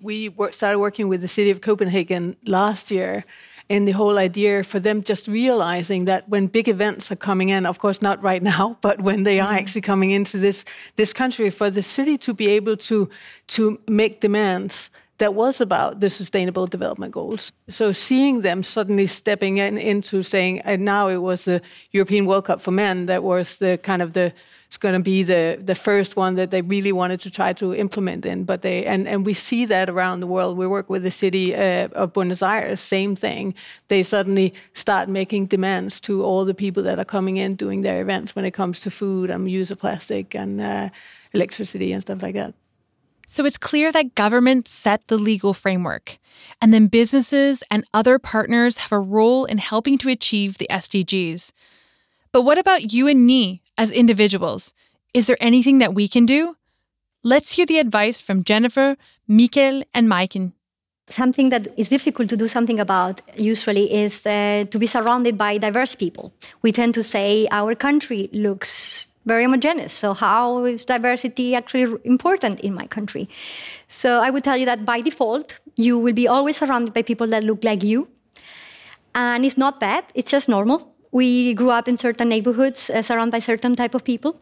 We 0.00 0.34
started 0.50 0.78
working 0.78 1.08
with 1.08 1.22
the 1.22 1.28
city 1.28 1.50
of 1.50 1.62
copenhagen 1.62 2.36
last 2.44 2.90
year 2.90 3.24
and 3.70 3.88
the 3.88 3.92
whole 3.92 4.18
idea 4.18 4.62
for 4.62 4.78
them 4.78 5.02
just 5.02 5.26
realizing 5.26 6.04
that 6.04 6.28
when 6.28 6.46
big 6.46 6.68
events 6.68 7.10
are 7.10 7.16
coming 7.16 7.48
in, 7.48 7.64
of 7.64 7.78
course 7.78 8.02
not 8.02 8.22
right 8.22 8.42
now, 8.42 8.76
but 8.82 9.00
when 9.00 9.22
they 9.22 9.40
are 9.40 9.48
mm-hmm. 9.48 9.56
actually 9.56 9.80
coming 9.80 10.10
into 10.10 10.38
this 10.38 10.64
this 10.96 11.12
country, 11.12 11.50
for 11.50 11.70
the 11.70 11.82
city 11.82 12.18
to 12.18 12.34
be 12.34 12.48
able 12.48 12.76
to 12.76 13.08
to 13.48 13.78
make 13.88 14.20
demands 14.20 14.90
that 15.18 15.34
was 15.34 15.60
about 15.60 16.00
the 16.00 16.10
sustainable 16.10 16.66
development 16.66 17.12
goals. 17.12 17.52
So 17.68 17.92
seeing 17.92 18.42
them 18.42 18.62
suddenly 18.62 19.06
stepping 19.06 19.58
in 19.58 19.78
into 19.78 20.22
saying, 20.22 20.60
and 20.60 20.84
now 20.84 21.08
it 21.08 21.18
was 21.18 21.44
the 21.44 21.62
European 21.92 22.26
World 22.26 22.46
Cup 22.46 22.60
for 22.60 22.72
men 22.72 23.06
that 23.06 23.22
was 23.22 23.56
the 23.56 23.78
kind 23.78 24.02
of 24.02 24.12
the 24.12 24.32
it's 24.74 24.78
going 24.82 24.94
to 24.94 25.00
be 25.00 25.22
the 25.22 25.56
the 25.64 25.76
first 25.76 26.16
one 26.16 26.34
that 26.34 26.50
they 26.50 26.60
really 26.60 26.90
wanted 26.90 27.20
to 27.20 27.30
try 27.30 27.52
to 27.52 27.72
implement 27.72 28.26
in. 28.26 28.42
But 28.42 28.62
they 28.62 28.84
and 28.84 29.06
and 29.06 29.24
we 29.24 29.32
see 29.32 29.66
that 29.66 29.88
around 29.88 30.18
the 30.18 30.26
world. 30.26 30.58
We 30.58 30.66
work 30.66 30.90
with 30.90 31.04
the 31.04 31.12
city 31.12 31.54
uh, 31.54 31.86
of 31.94 32.12
Buenos 32.12 32.42
Aires, 32.42 32.80
same 32.80 33.14
thing. 33.14 33.54
They 33.86 34.02
suddenly 34.02 34.52
start 34.72 35.08
making 35.08 35.46
demands 35.46 36.00
to 36.00 36.24
all 36.24 36.44
the 36.44 36.54
people 36.54 36.82
that 36.82 36.98
are 36.98 37.04
coming 37.04 37.36
in 37.36 37.54
doing 37.54 37.82
their 37.82 38.02
events 38.02 38.34
when 38.34 38.44
it 38.44 38.50
comes 38.50 38.80
to 38.80 38.90
food 38.90 39.30
and 39.30 39.48
use 39.48 39.70
of 39.70 39.78
plastic 39.78 40.34
and 40.34 40.60
uh, 40.60 40.88
electricity 41.32 41.92
and 41.92 42.02
stuff 42.02 42.20
like 42.20 42.34
that. 42.34 42.52
So 43.28 43.44
it's 43.44 43.58
clear 43.58 43.92
that 43.92 44.16
governments 44.16 44.72
set 44.72 45.06
the 45.06 45.18
legal 45.18 45.54
framework, 45.54 46.18
and 46.60 46.74
then 46.74 46.88
businesses 46.88 47.62
and 47.70 47.84
other 47.94 48.18
partners 48.18 48.78
have 48.78 48.92
a 48.92 48.98
role 48.98 49.44
in 49.44 49.58
helping 49.58 49.98
to 49.98 50.08
achieve 50.08 50.58
the 50.58 50.66
SDGs. 50.68 51.52
But 52.32 52.42
what 52.42 52.58
about 52.58 52.92
you 52.92 53.06
and 53.06 53.24
me 53.24 53.62
as 53.78 53.90
individuals? 53.90 54.72
Is 55.12 55.26
there 55.26 55.36
anything 55.40 55.78
that 55.78 55.94
we 55.94 56.08
can 56.08 56.26
do? 56.26 56.56
Let's 57.22 57.52
hear 57.52 57.66
the 57.66 57.78
advice 57.78 58.20
from 58.20 58.44
Jennifer, 58.44 58.96
Mikel, 59.26 59.82
and 59.94 60.08
Majken. 60.08 60.52
Something 61.08 61.50
that 61.50 61.68
is 61.78 61.88
difficult 61.88 62.28
to 62.30 62.36
do 62.36 62.48
something 62.48 62.80
about 62.80 63.20
usually 63.36 63.92
is 63.92 64.26
uh, 64.26 64.64
to 64.70 64.78
be 64.78 64.86
surrounded 64.86 65.36
by 65.36 65.58
diverse 65.58 65.94
people. 65.94 66.32
We 66.62 66.72
tend 66.72 66.94
to 66.94 67.02
say 67.02 67.46
our 67.50 67.74
country 67.74 68.30
looks 68.32 69.06
very 69.26 69.44
homogeneous. 69.44 69.92
So 69.92 70.14
how 70.14 70.64
is 70.64 70.84
diversity 70.84 71.54
actually 71.54 71.94
important 72.04 72.60
in 72.60 72.74
my 72.74 72.86
country? 72.86 73.28
So 73.88 74.20
I 74.20 74.30
would 74.30 74.44
tell 74.44 74.56
you 74.56 74.66
that 74.66 74.84
by 74.84 75.00
default, 75.00 75.58
you 75.76 75.98
will 75.98 76.12
be 76.12 76.28
always 76.28 76.56
surrounded 76.56 76.94
by 76.94 77.02
people 77.02 77.26
that 77.28 77.44
look 77.44 77.64
like 77.64 77.82
you. 77.82 78.08
And 79.14 79.44
it's 79.44 79.56
not 79.56 79.80
bad, 79.80 80.04
it's 80.14 80.30
just 80.30 80.48
normal. 80.48 80.93
We 81.14 81.54
grew 81.54 81.70
up 81.70 81.86
in 81.88 81.96
certain 81.96 82.28
neighborhoods 82.28 82.90
uh, 82.90 83.00
surrounded 83.02 83.30
by 83.30 83.38
certain 83.38 83.74
type 83.76 83.94
of 83.94 84.02
people. 84.02 84.32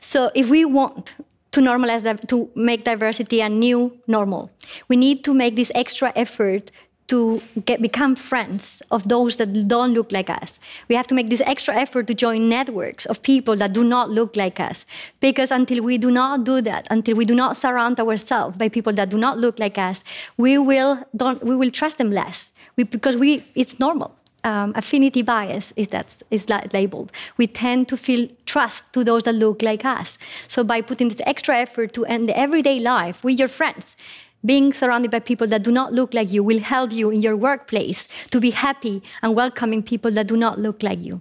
So 0.00 0.30
if 0.34 0.50
we 0.50 0.64
want 0.64 1.14
to 1.52 1.60
normalize 1.60 2.02
that, 2.02 2.28
to 2.28 2.50
make 2.56 2.82
diversity 2.82 3.40
a 3.40 3.48
new 3.48 3.96
normal, 4.08 4.50
we 4.88 4.96
need 4.96 5.22
to 5.24 5.32
make 5.32 5.54
this 5.54 5.70
extra 5.74 6.12
effort 6.16 6.72
to 7.06 7.42
get, 7.64 7.82
become 7.82 8.16
friends 8.16 8.82
of 8.90 9.08
those 9.08 9.36
that 9.36 9.68
don't 9.68 9.92
look 9.92 10.10
like 10.10 10.30
us. 10.30 10.58
We 10.88 10.94
have 10.96 11.06
to 11.08 11.14
make 11.14 11.28
this 11.28 11.42
extra 11.42 11.74
effort 11.74 12.06
to 12.06 12.14
join 12.14 12.48
networks 12.48 13.06
of 13.06 13.22
people 13.22 13.56
that 13.56 13.72
do 13.72 13.84
not 13.84 14.10
look 14.10 14.36
like 14.36 14.58
us. 14.58 14.86
Because 15.20 15.50
until 15.50 15.84
we 15.84 15.98
do 15.98 16.10
not 16.10 16.44
do 16.44 16.60
that, 16.62 16.88
until 16.90 17.14
we 17.14 17.24
do 17.24 17.34
not 17.34 17.56
surround 17.56 18.00
ourselves 18.00 18.56
by 18.56 18.68
people 18.68 18.92
that 18.94 19.10
do 19.10 19.18
not 19.18 19.38
look 19.38 19.58
like 19.58 19.78
us, 19.78 20.02
we 20.38 20.58
will, 20.58 20.98
don't, 21.14 21.44
we 21.44 21.54
will 21.54 21.70
trust 21.70 21.98
them 21.98 22.10
less 22.10 22.52
we, 22.76 22.84
because 22.84 23.16
we, 23.16 23.44
it's 23.54 23.78
normal. 23.78 24.16
Um, 24.44 24.72
affinity 24.76 25.22
bias 25.22 25.72
is 25.74 25.88
that 25.88 26.22
is 26.30 26.46
labeled. 26.72 27.10
We 27.38 27.46
tend 27.46 27.88
to 27.88 27.96
feel 27.96 28.28
trust 28.44 28.84
to 28.92 29.02
those 29.02 29.22
that 29.22 29.34
look 29.34 29.62
like 29.62 29.86
us. 29.86 30.18
So 30.48 30.62
by 30.62 30.82
putting 30.82 31.08
this 31.08 31.22
extra 31.24 31.56
effort 31.56 31.94
to 31.94 32.04
end 32.04 32.28
the 32.28 32.38
everyday 32.38 32.78
life 32.78 33.24
with 33.24 33.38
your 33.38 33.48
friends, 33.48 33.96
being 34.44 34.72
surrounded 34.72 35.10
by 35.10 35.20
people 35.20 35.46
that 35.46 35.62
do 35.62 35.72
not 35.72 35.92
look 35.92 36.12
like 36.12 36.30
you 36.30 36.42
will 36.42 36.60
help 36.60 36.92
you 36.92 37.10
in 37.10 37.22
your 37.22 37.36
workplace 37.36 38.08
to 38.30 38.40
be 38.40 38.50
happy 38.50 39.02
and 39.22 39.34
welcoming 39.34 39.82
people 39.82 40.10
that 40.10 40.26
do 40.26 40.36
not 40.36 40.58
look 40.58 40.82
like 40.82 41.00
you. 41.00 41.20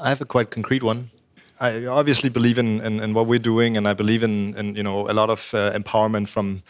I 0.00 0.08
have 0.08 0.20
a 0.20 0.24
quite 0.24 0.50
concrete 0.50 0.82
one. 0.82 1.10
I 1.60 1.86
obviously 1.86 2.30
believe 2.30 2.58
in, 2.58 2.80
in, 2.80 3.00
in 3.00 3.14
what 3.14 3.26
we're 3.26 3.38
doing, 3.38 3.76
and 3.76 3.86
I 3.86 3.94
believe 3.94 4.22
in, 4.22 4.54
in 4.56 4.74
you 4.74 4.82
know 4.82 5.08
a 5.08 5.14
lot 5.14 5.30
of 5.30 5.54
uh, 5.54 5.72
empowerment 5.72 6.28
from 6.28 6.62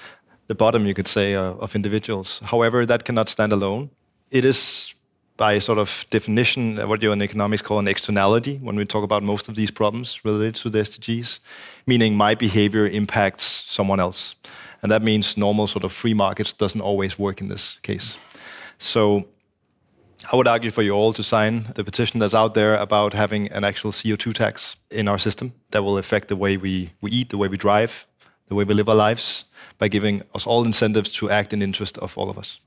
the 0.46 0.54
bottom, 0.54 0.86
you 0.86 0.94
could 0.94 1.08
say, 1.08 1.34
uh, 1.34 1.54
of 1.54 1.74
individuals. 1.74 2.40
However, 2.44 2.84
that 2.84 3.04
cannot 3.04 3.28
stand 3.30 3.52
alone. 3.52 3.90
It 4.30 4.44
is 4.44 4.94
by 5.36 5.58
sort 5.58 5.78
of 5.78 6.06
definition, 6.10 6.78
uh, 6.78 6.86
what 6.86 7.02
you 7.02 7.12
in 7.12 7.20
economics 7.22 7.62
call 7.62 7.78
an 7.78 7.88
externality 7.88 8.58
when 8.58 8.76
we 8.76 8.84
talk 8.84 9.02
about 9.02 9.22
most 9.22 9.48
of 9.48 9.54
these 9.54 9.70
problems 9.70 10.24
related 10.24 10.54
to 10.54 10.70
the 10.70 10.78
SDGs, 10.78 11.40
meaning 11.86 12.16
my 12.16 12.34
behavior 12.34 12.86
impacts 12.86 13.44
someone 13.44 14.00
else. 14.00 14.36
And 14.82 14.92
that 14.92 15.02
means 15.02 15.36
normal 15.36 15.66
sort 15.66 15.84
of 15.84 15.92
free 15.92 16.14
markets 16.14 16.52
doesn't 16.52 16.80
always 16.80 17.18
work 17.18 17.40
in 17.40 17.48
this 17.48 17.78
case. 17.82 18.16
So 18.78 19.24
I 20.30 20.36
would 20.36 20.46
argue 20.46 20.70
for 20.70 20.82
you 20.82 20.92
all 20.92 21.12
to 21.14 21.22
sign 21.22 21.64
the 21.74 21.84
petition 21.84 22.20
that's 22.20 22.34
out 22.34 22.54
there 22.54 22.76
about 22.76 23.12
having 23.12 23.50
an 23.50 23.64
actual 23.64 23.92
CO2 23.92 24.34
tax 24.34 24.76
in 24.90 25.08
our 25.08 25.18
system 25.18 25.52
that 25.70 25.82
will 25.82 25.98
affect 25.98 26.28
the 26.28 26.36
way 26.36 26.56
we, 26.56 26.92
we 27.00 27.10
eat, 27.10 27.30
the 27.30 27.38
way 27.38 27.48
we 27.48 27.56
drive, 27.56 28.06
the 28.46 28.54
way 28.54 28.64
we 28.64 28.74
live 28.74 28.88
our 28.88 28.94
lives, 28.94 29.46
by 29.78 29.88
giving 29.88 30.22
us 30.34 30.46
all 30.46 30.64
incentives 30.64 31.10
to 31.12 31.28
act 31.30 31.52
in 31.52 31.58
the 31.58 31.64
interest 31.64 31.98
of 31.98 32.16
all 32.16 32.30
of 32.30 32.38
us 32.38 32.60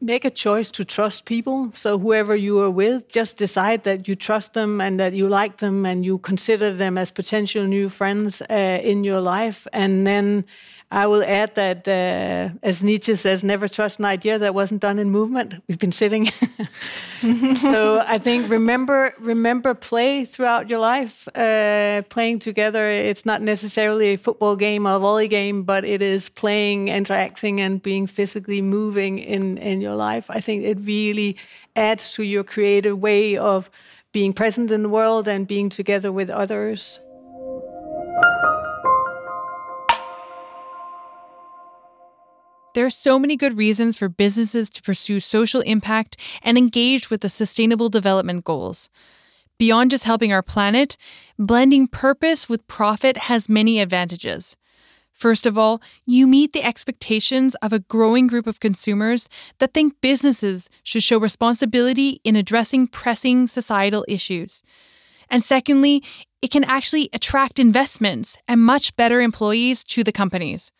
make 0.00 0.24
a 0.24 0.30
choice 0.30 0.70
to 0.72 0.84
trust 0.84 1.24
people. 1.24 1.70
So 1.74 1.98
whoever 1.98 2.36
you 2.36 2.60
are 2.60 2.70
with, 2.70 3.08
just 3.08 3.36
decide 3.38 3.84
that 3.84 4.06
you 4.06 4.14
trust 4.14 4.52
them 4.52 4.80
and 4.80 5.00
that 5.00 5.14
you 5.14 5.28
like 5.28 5.58
them 5.58 5.86
and 5.86 6.04
you 6.04 6.18
consider 6.18 6.72
them 6.74 6.98
as 6.98 7.10
potential 7.10 7.64
new 7.64 7.88
friends 7.88 8.42
uh, 8.42 8.80
in 8.82 9.04
your 9.04 9.20
life. 9.20 9.66
And 9.72 10.06
then 10.06 10.44
I 10.90 11.08
will 11.08 11.24
add 11.24 11.56
that, 11.56 11.88
uh, 11.88 12.56
as 12.62 12.84
Nietzsche 12.84 13.16
says, 13.16 13.42
never 13.42 13.66
trust 13.66 13.98
an 13.98 14.04
idea 14.04 14.38
that 14.38 14.54
wasn't 14.54 14.80
done 14.80 15.00
in 15.00 15.10
movement. 15.10 15.54
We've 15.66 15.78
been 15.78 15.90
sitting. 15.90 16.26
so 17.60 18.04
I 18.06 18.18
think 18.18 18.48
remember 18.48 19.12
remember 19.18 19.74
play 19.74 20.24
throughout 20.24 20.70
your 20.70 20.78
life. 20.78 21.26
Uh, 21.34 22.02
playing 22.08 22.38
together. 22.38 22.88
It's 22.88 23.26
not 23.26 23.42
necessarily 23.42 24.14
a 24.14 24.16
football 24.16 24.54
game 24.54 24.86
or 24.86 24.94
a 24.94 24.98
volley 25.00 25.26
game, 25.26 25.64
but 25.64 25.84
it 25.84 26.02
is 26.02 26.28
playing, 26.28 26.86
interacting, 26.86 27.60
and 27.60 27.82
being 27.82 28.06
physically 28.06 28.62
moving 28.62 29.18
in 29.18 29.58
in 29.58 29.80
your 29.80 29.96
life. 29.96 30.30
I 30.30 30.38
think 30.38 30.62
it 30.64 30.78
really 30.84 31.36
adds 31.74 32.12
to 32.12 32.22
your 32.22 32.44
creative 32.44 32.96
way 32.96 33.36
of 33.36 33.70
being 34.12 34.32
present 34.32 34.70
in 34.70 34.84
the 34.84 34.88
world 34.88 35.26
and 35.26 35.48
being 35.48 35.68
together 35.68 36.12
with 36.12 36.30
others. 36.30 37.00
There 42.76 42.84
are 42.84 42.90
so 42.90 43.18
many 43.18 43.36
good 43.36 43.56
reasons 43.56 43.96
for 43.96 44.10
businesses 44.10 44.68
to 44.68 44.82
pursue 44.82 45.18
social 45.18 45.62
impact 45.62 46.18
and 46.42 46.58
engage 46.58 47.08
with 47.08 47.22
the 47.22 47.30
Sustainable 47.30 47.88
Development 47.88 48.44
Goals. 48.44 48.90
Beyond 49.58 49.92
just 49.92 50.04
helping 50.04 50.30
our 50.30 50.42
planet, 50.42 50.98
blending 51.38 51.88
purpose 51.88 52.50
with 52.50 52.66
profit 52.66 53.16
has 53.16 53.48
many 53.48 53.80
advantages. 53.80 54.58
First 55.10 55.46
of 55.46 55.56
all, 55.56 55.80
you 56.04 56.26
meet 56.26 56.52
the 56.52 56.62
expectations 56.62 57.54
of 57.62 57.72
a 57.72 57.78
growing 57.78 58.26
group 58.26 58.46
of 58.46 58.60
consumers 58.60 59.30
that 59.58 59.72
think 59.72 59.98
businesses 60.02 60.68
should 60.82 61.02
show 61.02 61.18
responsibility 61.18 62.20
in 62.24 62.36
addressing 62.36 62.88
pressing 62.88 63.46
societal 63.46 64.04
issues. 64.06 64.62
And 65.30 65.42
secondly, 65.42 66.04
it 66.42 66.50
can 66.50 66.64
actually 66.64 67.08
attract 67.14 67.58
investments 67.58 68.36
and 68.46 68.60
much 68.60 68.94
better 68.96 69.22
employees 69.22 69.82
to 69.84 70.04
the 70.04 70.12
companies. 70.12 70.72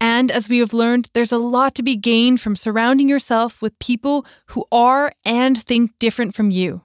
And 0.00 0.30
as 0.30 0.48
we 0.48 0.58
have 0.58 0.72
learned, 0.72 1.10
there's 1.14 1.32
a 1.32 1.38
lot 1.38 1.74
to 1.76 1.82
be 1.82 1.96
gained 1.96 2.40
from 2.40 2.56
surrounding 2.56 3.08
yourself 3.08 3.62
with 3.62 3.78
people 3.78 4.26
who 4.46 4.64
are 4.70 5.12
and 5.24 5.62
think 5.62 5.98
different 5.98 6.34
from 6.34 6.50
you. 6.50 6.82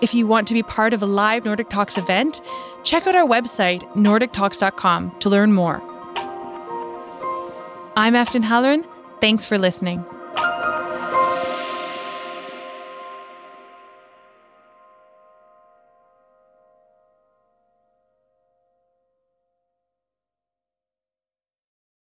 If 0.00 0.12
you 0.12 0.26
want 0.26 0.46
to 0.48 0.54
be 0.54 0.62
part 0.62 0.92
of 0.92 1.02
a 1.02 1.06
live 1.06 1.46
Nordic 1.46 1.70
Talks 1.70 1.96
event, 1.96 2.42
check 2.82 3.06
out 3.06 3.14
our 3.14 3.26
website, 3.26 3.80
nordictalks.com, 3.94 5.18
to 5.20 5.30
learn 5.30 5.54
more. 5.54 5.82
I'm 7.96 8.14
Afton 8.14 8.42
Halloran. 8.42 8.84
Thanks 9.22 9.46
for 9.46 9.56
listening. 9.56 10.04